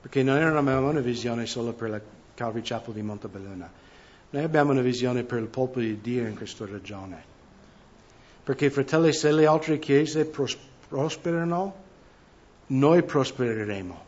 perché 0.00 0.22
noi 0.22 0.40
non 0.40 0.56
abbiamo 0.56 0.88
una 0.88 1.00
visione 1.00 1.46
solo 1.46 1.72
per 1.72 1.90
la 1.90 2.00
Calvary 2.34 2.62
Chapel 2.64 2.94
di 2.94 3.02
Montebelluna, 3.02 3.70
noi 4.30 4.42
abbiamo 4.42 4.72
una 4.72 4.82
visione 4.82 5.22
per 5.22 5.38
il 5.38 5.46
popolo 5.46 5.84
di 5.84 6.00
Dio 6.00 6.26
in 6.26 6.36
questa 6.36 6.66
regione. 6.66 7.34
Perché 8.44 8.70
fratelli, 8.70 9.12
se 9.12 9.32
le 9.32 9.46
altre 9.46 9.78
chiese 9.78 10.30
prosperano, 10.88 11.74
noi 12.66 13.02
prospereremo. 13.02 14.04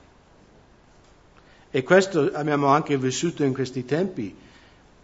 E 1.70 1.82
questo 1.82 2.30
abbiamo 2.32 2.68
anche 2.68 2.96
vissuto 2.96 3.42
in 3.44 3.52
questi 3.52 3.84
tempi, 3.84 4.34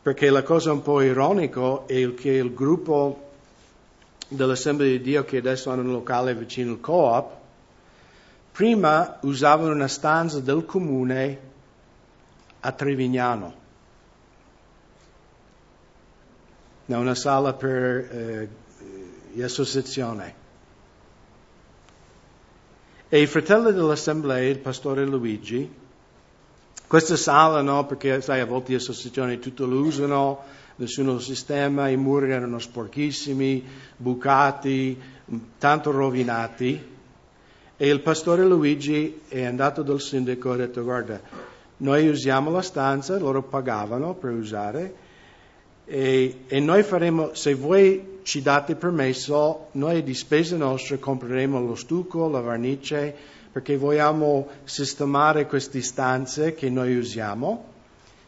perché 0.02 0.30
la 0.30 0.42
cosa 0.42 0.72
un 0.72 0.82
po' 0.82 1.00
ironica 1.00 1.84
è 1.86 2.14
che 2.14 2.30
il 2.30 2.54
gruppo 2.54 3.23
dell'Assemblea 4.28 4.90
di 4.90 5.00
Dio 5.00 5.24
che 5.24 5.38
adesso 5.38 5.70
hanno 5.70 5.82
un 5.82 5.92
locale 5.92 6.34
vicino 6.34 6.72
al 6.72 6.80
co-op, 6.80 7.32
prima 8.52 9.18
usavano 9.22 9.72
una 9.72 9.88
stanza 9.88 10.40
del 10.40 10.64
comune 10.64 11.38
a 12.60 12.72
Trevignano, 12.72 13.54
una 16.86 17.14
sala 17.14 17.52
per 17.52 17.70
eh, 17.70 18.48
l'associazione. 19.32 20.42
E 23.08 23.20
i 23.20 23.26
fratelli 23.26 23.72
dell'Assemblea, 23.72 24.48
il 24.48 24.58
pastore 24.58 25.04
Luigi, 25.04 25.82
questa 26.86 27.16
sala 27.16 27.60
no, 27.60 27.86
perché 27.86 28.20
sai, 28.20 28.40
a 28.40 28.46
volte 28.46 28.72
le 28.72 28.78
associazioni 28.78 29.38
tutto 29.38 29.66
lo 29.66 29.80
usano, 29.80 30.42
nessuno 30.76 31.18
sistema, 31.18 31.88
i 31.88 31.96
muri 31.96 32.30
erano 32.30 32.58
sporchissimi, 32.58 33.64
bucati, 33.96 35.00
tanto 35.58 35.90
rovinati. 35.90 36.92
E 37.76 37.88
il 37.88 38.00
pastore 38.00 38.44
Luigi 38.44 39.20
è 39.28 39.44
andato 39.44 39.82
dal 39.82 40.00
sindaco 40.00 40.50
e 40.50 40.52
ha 40.52 40.56
detto 40.56 40.82
guarda, 40.82 41.20
noi 41.78 42.08
usiamo 42.08 42.50
la 42.50 42.62
stanza, 42.62 43.18
loro 43.18 43.42
pagavano 43.42 44.14
per 44.14 44.30
usare 44.30 44.94
e, 45.84 46.44
e 46.46 46.60
noi 46.60 46.82
faremo, 46.82 47.34
se 47.34 47.54
voi 47.54 48.20
ci 48.22 48.40
date 48.40 48.74
permesso, 48.74 49.68
noi 49.72 50.02
di 50.02 50.14
spese 50.14 50.56
nostre 50.56 50.98
compreremo 50.98 51.60
lo 51.60 51.74
stucco, 51.74 52.28
la 52.28 52.40
vernice, 52.40 53.14
perché 53.52 53.76
vogliamo 53.76 54.48
sistemare 54.64 55.46
queste 55.46 55.82
stanze 55.82 56.54
che 56.54 56.70
noi 56.70 56.96
usiamo, 56.96 57.72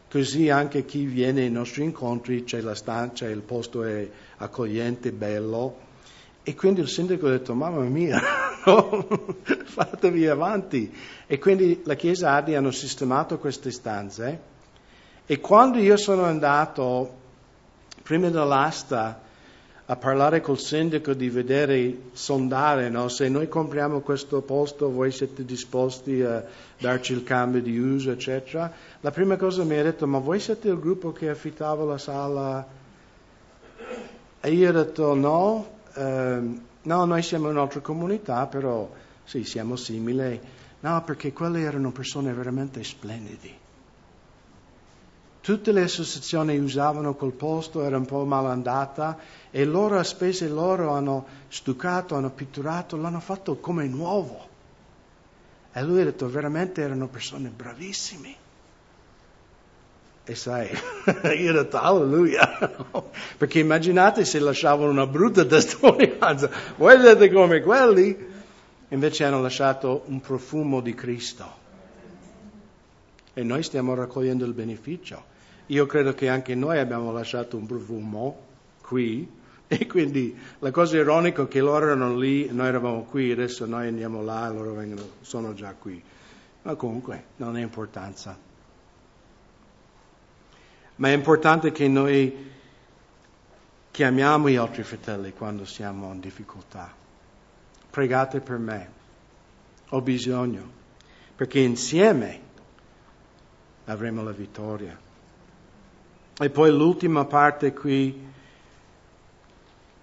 così 0.09 0.49
anche 0.49 0.85
chi 0.85 1.05
viene 1.05 1.41
ai 1.41 1.51
nostri 1.51 1.83
incontri 1.83 2.43
c'è 2.43 2.61
la 2.61 2.75
stanza, 2.75 3.27
il 3.27 3.41
posto 3.41 3.83
è 3.83 4.09
accogliente, 4.37 5.11
bello. 5.11 5.85
E 6.43 6.55
quindi 6.55 6.79
il 6.79 6.87
sindaco 6.87 7.27
ha 7.27 7.31
detto, 7.31 7.53
mamma 7.53 7.81
mia, 7.81 8.21
no, 8.65 9.05
fatevi 9.65 10.27
avanti. 10.27 10.95
E 11.25 11.39
quindi 11.39 11.81
la 11.83 11.95
Chiesa 11.95 12.33
Adi 12.33 12.55
hanno 12.55 12.71
sistemato 12.71 13.37
queste 13.37 13.69
stanze. 13.69 14.39
E 15.25 15.39
quando 15.41 15.77
io 15.79 15.97
sono 15.97 16.23
andato, 16.23 17.15
prima 18.01 18.29
dell'asta, 18.29 19.21
a 19.89 19.95
parlare 19.95 20.41
col 20.41 20.59
sindaco 20.59 21.13
di 21.13 21.29
vedere, 21.29 22.09
sondare, 22.11 22.89
no? 22.89 23.07
se 23.07 23.29
noi 23.29 23.47
compriamo 23.47 24.01
questo 24.01 24.41
posto, 24.41 24.91
voi 24.91 25.11
siete 25.11 25.45
disposti 25.45 26.21
a 26.21 26.43
darci 26.77 27.13
il 27.13 27.23
cambio 27.23 27.61
di 27.61 27.79
uso, 27.79 28.11
eccetera. 28.11 28.69
La 28.99 29.11
prima 29.11 29.37
cosa 29.37 29.63
mi 29.63 29.77
ha 29.77 29.83
detto, 29.83 30.05
ma 30.05 30.19
voi 30.19 30.41
siete 30.41 30.67
il 30.67 30.77
gruppo 30.77 31.13
che 31.13 31.29
affittava 31.29 31.85
la 31.85 31.97
sala? 31.97 32.67
E 34.41 34.51
io 34.51 34.69
ho 34.69 34.73
detto, 34.73 35.13
no, 35.13 35.67
ehm, 35.93 36.61
no, 36.81 37.05
noi 37.05 37.21
siamo 37.21 37.47
un'altra 37.47 37.79
comunità, 37.79 38.45
però 38.45 38.89
sì, 39.23 39.45
siamo 39.45 39.77
simili. 39.77 40.37
No, 40.81 41.01
perché 41.05 41.31
quelle 41.31 41.61
erano 41.61 41.91
persone 41.91 42.33
veramente 42.33 42.83
splendidi 42.83 43.65
tutte 45.47 45.71
le 45.71 45.83
associazioni 45.83 46.57
usavano 46.57 47.13
quel 47.13 47.31
posto, 47.31 47.81
era 47.81 47.95
un 47.95 48.05
po' 48.05 48.25
malandata 48.25 49.17
e 49.49 49.63
loro 49.63 49.97
a 49.97 50.03
spese 50.03 50.49
loro 50.49 50.91
hanno 50.91 51.25
stuccato, 51.47 52.15
hanno 52.15 52.31
pitturato, 52.31 52.97
l'hanno 52.97 53.21
fatto 53.21 53.55
come 53.55 53.87
nuovo. 53.87 54.45
E 55.71 55.81
lui 55.83 56.01
ha 56.01 56.03
detto 56.03 56.29
veramente 56.29 56.81
erano 56.81 57.07
persone 57.07 57.47
bravissime. 57.47 58.35
E 60.25 60.35
sai, 60.35 60.67
io 61.39 61.51
ho 61.51 61.53
detto 61.63 61.79
alleluia, 61.79 62.75
perché 63.39 63.59
immaginate 63.59 64.25
se 64.25 64.39
lasciavano 64.39 64.91
una 64.91 65.07
brutta 65.07 65.45
testimonianza, 65.45 66.49
voi 66.75 66.99
siete 66.99 67.31
come 67.31 67.61
quelli, 67.61 68.17
invece 68.89 69.23
hanno 69.23 69.39
lasciato 69.39 70.03
un 70.07 70.19
profumo 70.19 70.81
di 70.81 70.93
Cristo. 70.93 71.49
E 73.33 73.43
noi 73.43 73.63
stiamo 73.63 73.93
raccogliendo 73.93 74.43
il 74.43 74.51
beneficio. 74.51 75.35
Io 75.67 75.85
credo 75.85 76.13
che 76.13 76.29
anche 76.29 76.55
noi 76.55 76.79
abbiamo 76.79 77.11
lasciato 77.11 77.57
un 77.57 77.65
profumo 77.65 78.45
qui 78.81 79.29
e 79.67 79.85
quindi 79.85 80.37
la 80.59 80.71
cosa 80.71 80.97
ironica 80.97 81.43
è 81.43 81.47
che 81.47 81.59
loro 81.59 81.85
erano 81.85 82.15
lì, 82.15 82.49
noi 82.51 82.67
eravamo 82.67 83.03
qui, 83.03 83.31
adesso 83.31 83.65
noi 83.65 83.87
andiamo 83.87 84.23
là 84.23 84.49
e 84.49 84.53
loro 84.53 84.73
vengono, 84.73 85.05
sono 85.21 85.53
già 85.53 85.73
qui. 85.73 86.01
Ma 86.61 86.75
comunque 86.75 87.23
non 87.37 87.55
ha 87.55 87.59
importanza. 87.59 88.37
Ma 90.95 91.09
è 91.09 91.11
importante 91.11 91.71
che 91.71 91.87
noi 91.87 92.51
chiamiamo 93.91 94.49
gli 94.49 94.55
altri 94.55 94.83
fratelli 94.83 95.33
quando 95.33 95.65
siamo 95.65 96.11
in 96.13 96.19
difficoltà. 96.19 96.93
Pregate 97.89 98.39
per 98.39 98.57
me, 98.57 98.89
ho 99.89 100.01
bisogno, 100.01 100.71
perché 101.35 101.59
insieme 101.59 102.39
avremo 103.85 104.23
la 104.23 104.31
vittoria. 104.31 105.06
E 106.39 106.51
poi 106.51 106.69
l'ultima 106.69 107.25
parte 107.25 107.73
qui. 107.73 108.25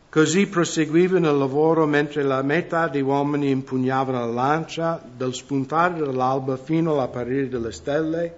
Così 0.08 0.46
proseguivano 0.48 1.30
il 1.30 1.38
lavoro 1.38 1.86
mentre 1.86 2.24
la 2.24 2.42
metà 2.42 2.88
degli 2.88 3.02
uomini 3.02 3.50
impugnavano 3.50 4.18
la 4.18 4.32
lancia, 4.32 5.00
dal 5.16 5.32
spuntare 5.32 5.94
dell'alba 5.94 6.56
fino 6.56 6.92
all'apparire 6.92 7.48
delle 7.48 7.70
stelle. 7.70 8.36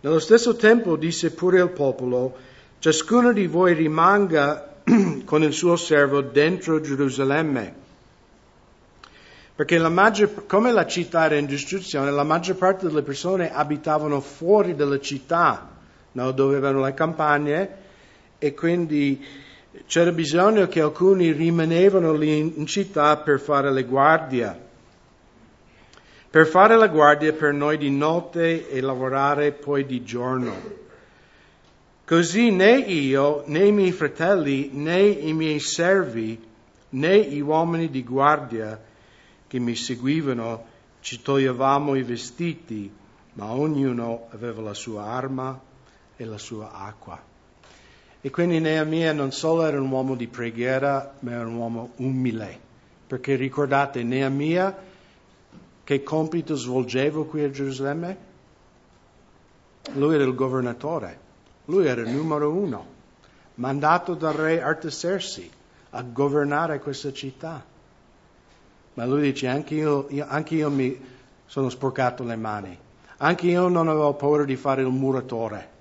Nello 0.00 0.18
stesso 0.18 0.56
tempo 0.56 0.96
disse 0.96 1.32
pure 1.32 1.60
il 1.60 1.70
popolo, 1.70 2.34
ciascuno 2.78 3.32
di 3.32 3.46
voi 3.46 3.74
rimanga 3.74 4.76
con 5.24 5.42
il 5.42 5.52
suo 5.52 5.76
servo 5.76 6.22
dentro 6.22 6.80
Gerusalemme. 6.80 7.74
Perché 9.54 9.76
la 9.76 9.90
maggior, 9.90 10.46
come 10.46 10.72
la 10.72 10.86
città 10.86 11.26
era 11.26 11.36
in 11.36 11.46
distruzione, 11.46 12.10
la 12.10 12.24
maggior 12.24 12.56
parte 12.56 12.86
delle 12.86 13.02
persone 13.02 13.52
abitavano 13.52 14.20
fuori 14.20 14.74
dalla 14.74 15.00
città 15.00 15.74
no? 16.16 16.32
dove 16.32 16.56
avevano 16.56 16.84
le 16.84 16.94
campagne 16.94 17.76
e 18.38 18.54
quindi 18.54 19.24
c'era 19.86 20.10
bisogno 20.10 20.66
che 20.66 20.80
alcuni 20.80 21.32
rimanevano 21.32 22.12
lì 22.12 22.38
in 22.38 22.66
città 22.66 23.18
per 23.18 23.38
fare 23.38 23.70
le 23.70 23.84
guardie. 23.84 24.64
Per 26.30 26.46
fare 26.46 26.76
la 26.76 26.88
guardia 26.88 27.32
per 27.32 27.52
noi 27.52 27.78
di 27.78 27.90
notte 27.90 28.68
e 28.68 28.80
lavorare 28.80 29.52
poi 29.52 29.86
di 29.86 30.02
giorno. 30.02 30.84
Così 32.04 32.50
né 32.50 32.78
io, 32.78 33.42
né 33.46 33.66
i 33.66 33.72
miei 33.72 33.92
fratelli, 33.92 34.70
né 34.72 35.00
i 35.00 35.32
miei 35.32 35.60
servi, 35.60 36.40
né 36.90 37.22
gli 37.22 37.40
uomini 37.40 37.90
di 37.90 38.04
guardia 38.04 38.80
che 39.46 39.58
mi 39.58 39.74
seguivano 39.74 40.74
ci 41.00 41.20
toglievamo 41.22 41.94
i 41.94 42.02
vestiti, 42.02 42.90
ma 43.34 43.52
ognuno 43.52 44.28
aveva 44.30 44.60
la 44.62 44.74
sua 44.74 45.04
arma 45.04 45.60
e 46.16 46.24
la 46.24 46.38
sua 46.38 46.72
acqua. 46.72 47.20
E 48.20 48.30
quindi 48.30 48.58
Neemia 48.58 49.12
non 49.12 49.30
solo 49.30 49.64
era 49.64 49.80
un 49.80 49.88
uomo 49.88 50.16
di 50.16 50.26
preghiera, 50.26 51.14
ma 51.20 51.30
era 51.30 51.46
un 51.46 51.54
uomo 51.54 51.90
umile. 51.96 52.58
Perché 53.06 53.36
ricordate, 53.36 54.02
Neemia 54.02 54.76
che 55.84 56.02
compito 56.02 56.56
svolgeva 56.56 57.24
qui 57.24 57.44
a 57.44 57.50
Gerusalemme? 57.50 58.16
Lui 59.92 60.16
era 60.16 60.24
il 60.24 60.34
governatore, 60.34 61.18
lui 61.66 61.86
era 61.86 62.00
il 62.00 62.08
numero 62.08 62.50
uno, 62.50 62.86
mandato 63.54 64.14
dal 64.14 64.32
re 64.32 64.60
Artasersi 64.60 65.48
a 65.90 66.02
governare 66.02 66.80
questa 66.80 67.12
città. 67.12 67.64
Ma 68.94 69.06
lui 69.06 69.20
dice, 69.20 69.46
anche 69.46 69.76
io, 69.76 70.06
io, 70.10 70.26
anche 70.28 70.56
io 70.56 70.70
mi 70.70 71.00
sono 71.46 71.68
sporcato 71.68 72.24
le 72.24 72.34
mani, 72.34 72.76
anche 73.18 73.46
io 73.46 73.68
non 73.68 73.86
avevo 73.86 74.14
paura 74.14 74.42
di 74.42 74.56
fare 74.56 74.82
il 74.82 74.88
muratore 74.88 75.74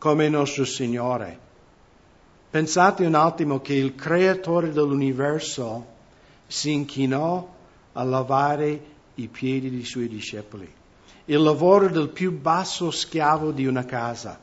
come 0.00 0.30
nostro 0.30 0.64
Signore. 0.64 1.38
Pensate 2.48 3.04
un 3.04 3.14
attimo 3.14 3.60
che 3.60 3.74
il 3.74 3.94
creatore 3.94 4.72
dell'universo 4.72 5.86
si 6.46 6.72
inchinò 6.72 7.46
a 7.92 8.02
lavare 8.02 8.84
i 9.16 9.28
piedi 9.28 9.68
dei 9.68 9.84
suoi 9.84 10.08
discepoli. 10.08 10.72
Il 11.26 11.42
lavoro 11.42 11.90
del 11.90 12.08
più 12.08 12.32
basso 12.32 12.90
schiavo 12.90 13.50
di 13.50 13.66
una 13.66 13.84
casa. 13.84 14.40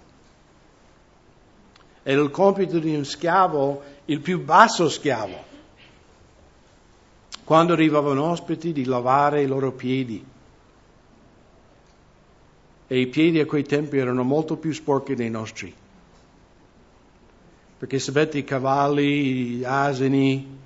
Era 2.04 2.22
il 2.22 2.30
compito 2.30 2.78
di 2.78 2.96
un 2.96 3.04
schiavo, 3.04 3.82
il 4.06 4.22
più 4.22 4.44
basso 4.44 4.88
schiavo. 4.88 5.44
Quando 7.44 7.74
arrivavano 7.74 8.26
ospiti, 8.26 8.74
di 8.74 8.86
lavare 8.86 9.42
i 9.42 9.48
loro 9.48 9.72
piedi 9.72 10.24
e 12.88 13.00
i 13.00 13.08
piedi 13.08 13.40
a 13.40 13.46
quei 13.46 13.64
tempi 13.64 13.98
erano 13.98 14.24
molto 14.24 14.56
più 14.56 14.72
sporchi 14.72 15.14
dei 15.14 15.30
nostri. 15.30 15.74
Perché 17.78 18.00
sapete 18.00 18.38
i 18.38 18.44
cavalli, 18.44 19.58
gli 19.58 19.64
asini 19.64 20.58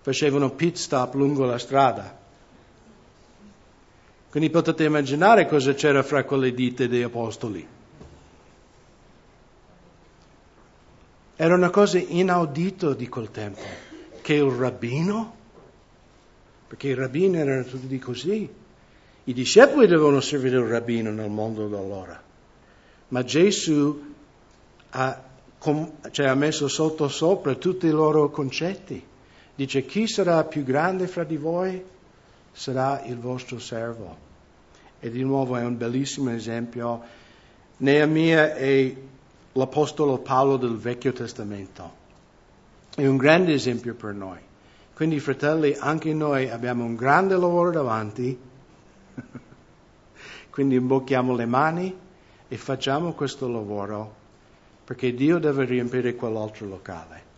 facevano 0.00 0.50
pit 0.50 0.76
stop 0.76 1.14
lungo 1.14 1.44
la 1.44 1.58
strada. 1.58 2.22
Quindi 4.30 4.50
potete 4.50 4.84
immaginare 4.84 5.46
cosa 5.46 5.74
c'era 5.74 6.02
fra 6.02 6.24
quelle 6.24 6.52
dita 6.52 6.86
dei 6.86 7.02
apostoli. 7.02 7.66
Era 11.36 11.54
una 11.54 11.70
cosa 11.70 11.98
inaudita 11.98 12.94
di 12.94 13.08
quel 13.08 13.30
tempo, 13.30 13.60
che 14.22 14.34
il 14.34 14.50
rabbino, 14.50 15.36
perché 16.66 16.88
i 16.88 16.94
rabbini 16.94 17.36
erano 17.36 17.64
tutti 17.64 17.98
così, 17.98 18.48
i 19.24 19.32
discepoli 19.32 19.86
devono 19.86 20.20
servire 20.20 20.58
il 20.58 20.64
rabbino 20.64 21.10
nel 21.10 21.30
mondo 21.30 21.66
d'allora, 21.66 22.22
ma 23.08 23.24
Gesù 23.24 24.12
ha, 24.90 25.22
cioè, 26.10 26.26
ha 26.26 26.34
messo 26.34 26.68
sotto 26.68 27.08
sopra 27.08 27.54
tutti 27.54 27.86
i 27.86 27.90
loro 27.90 28.30
concetti. 28.30 29.02
Dice 29.54 29.86
chi 29.86 30.06
sarà 30.06 30.44
più 30.44 30.62
grande 30.62 31.06
fra 31.06 31.24
di 31.24 31.36
voi 31.36 31.82
sarà 32.52 33.02
il 33.04 33.18
vostro 33.18 33.58
servo. 33.58 34.22
E 35.00 35.10
di 35.10 35.22
nuovo 35.22 35.56
è 35.56 35.64
un 35.64 35.76
bellissimo 35.76 36.30
esempio. 36.30 37.02
Neemia 37.78 38.54
è 38.54 38.94
l'Apostolo 39.52 40.18
Paolo 40.18 40.56
del 40.56 40.76
Vecchio 40.76 41.12
Testamento. 41.12 42.02
È 42.94 43.06
un 43.06 43.16
grande 43.16 43.52
esempio 43.54 43.94
per 43.94 44.14
noi. 44.14 44.38
Quindi, 44.94 45.18
fratelli, 45.18 45.76
anche 45.78 46.12
noi 46.12 46.48
abbiamo 46.48 46.84
un 46.84 46.94
grande 46.94 47.36
lavoro 47.36 47.70
davanti 47.70 48.38
Quindi 50.50 50.76
imbocchiamo 50.76 51.34
le 51.34 51.46
mani 51.46 51.96
e 52.48 52.56
facciamo 52.56 53.12
questo 53.12 53.48
lavoro 53.48 54.22
perché 54.84 55.14
Dio 55.14 55.38
deve 55.38 55.64
riempire 55.64 56.14
quell'altro 56.14 56.66
locale. 56.66 57.33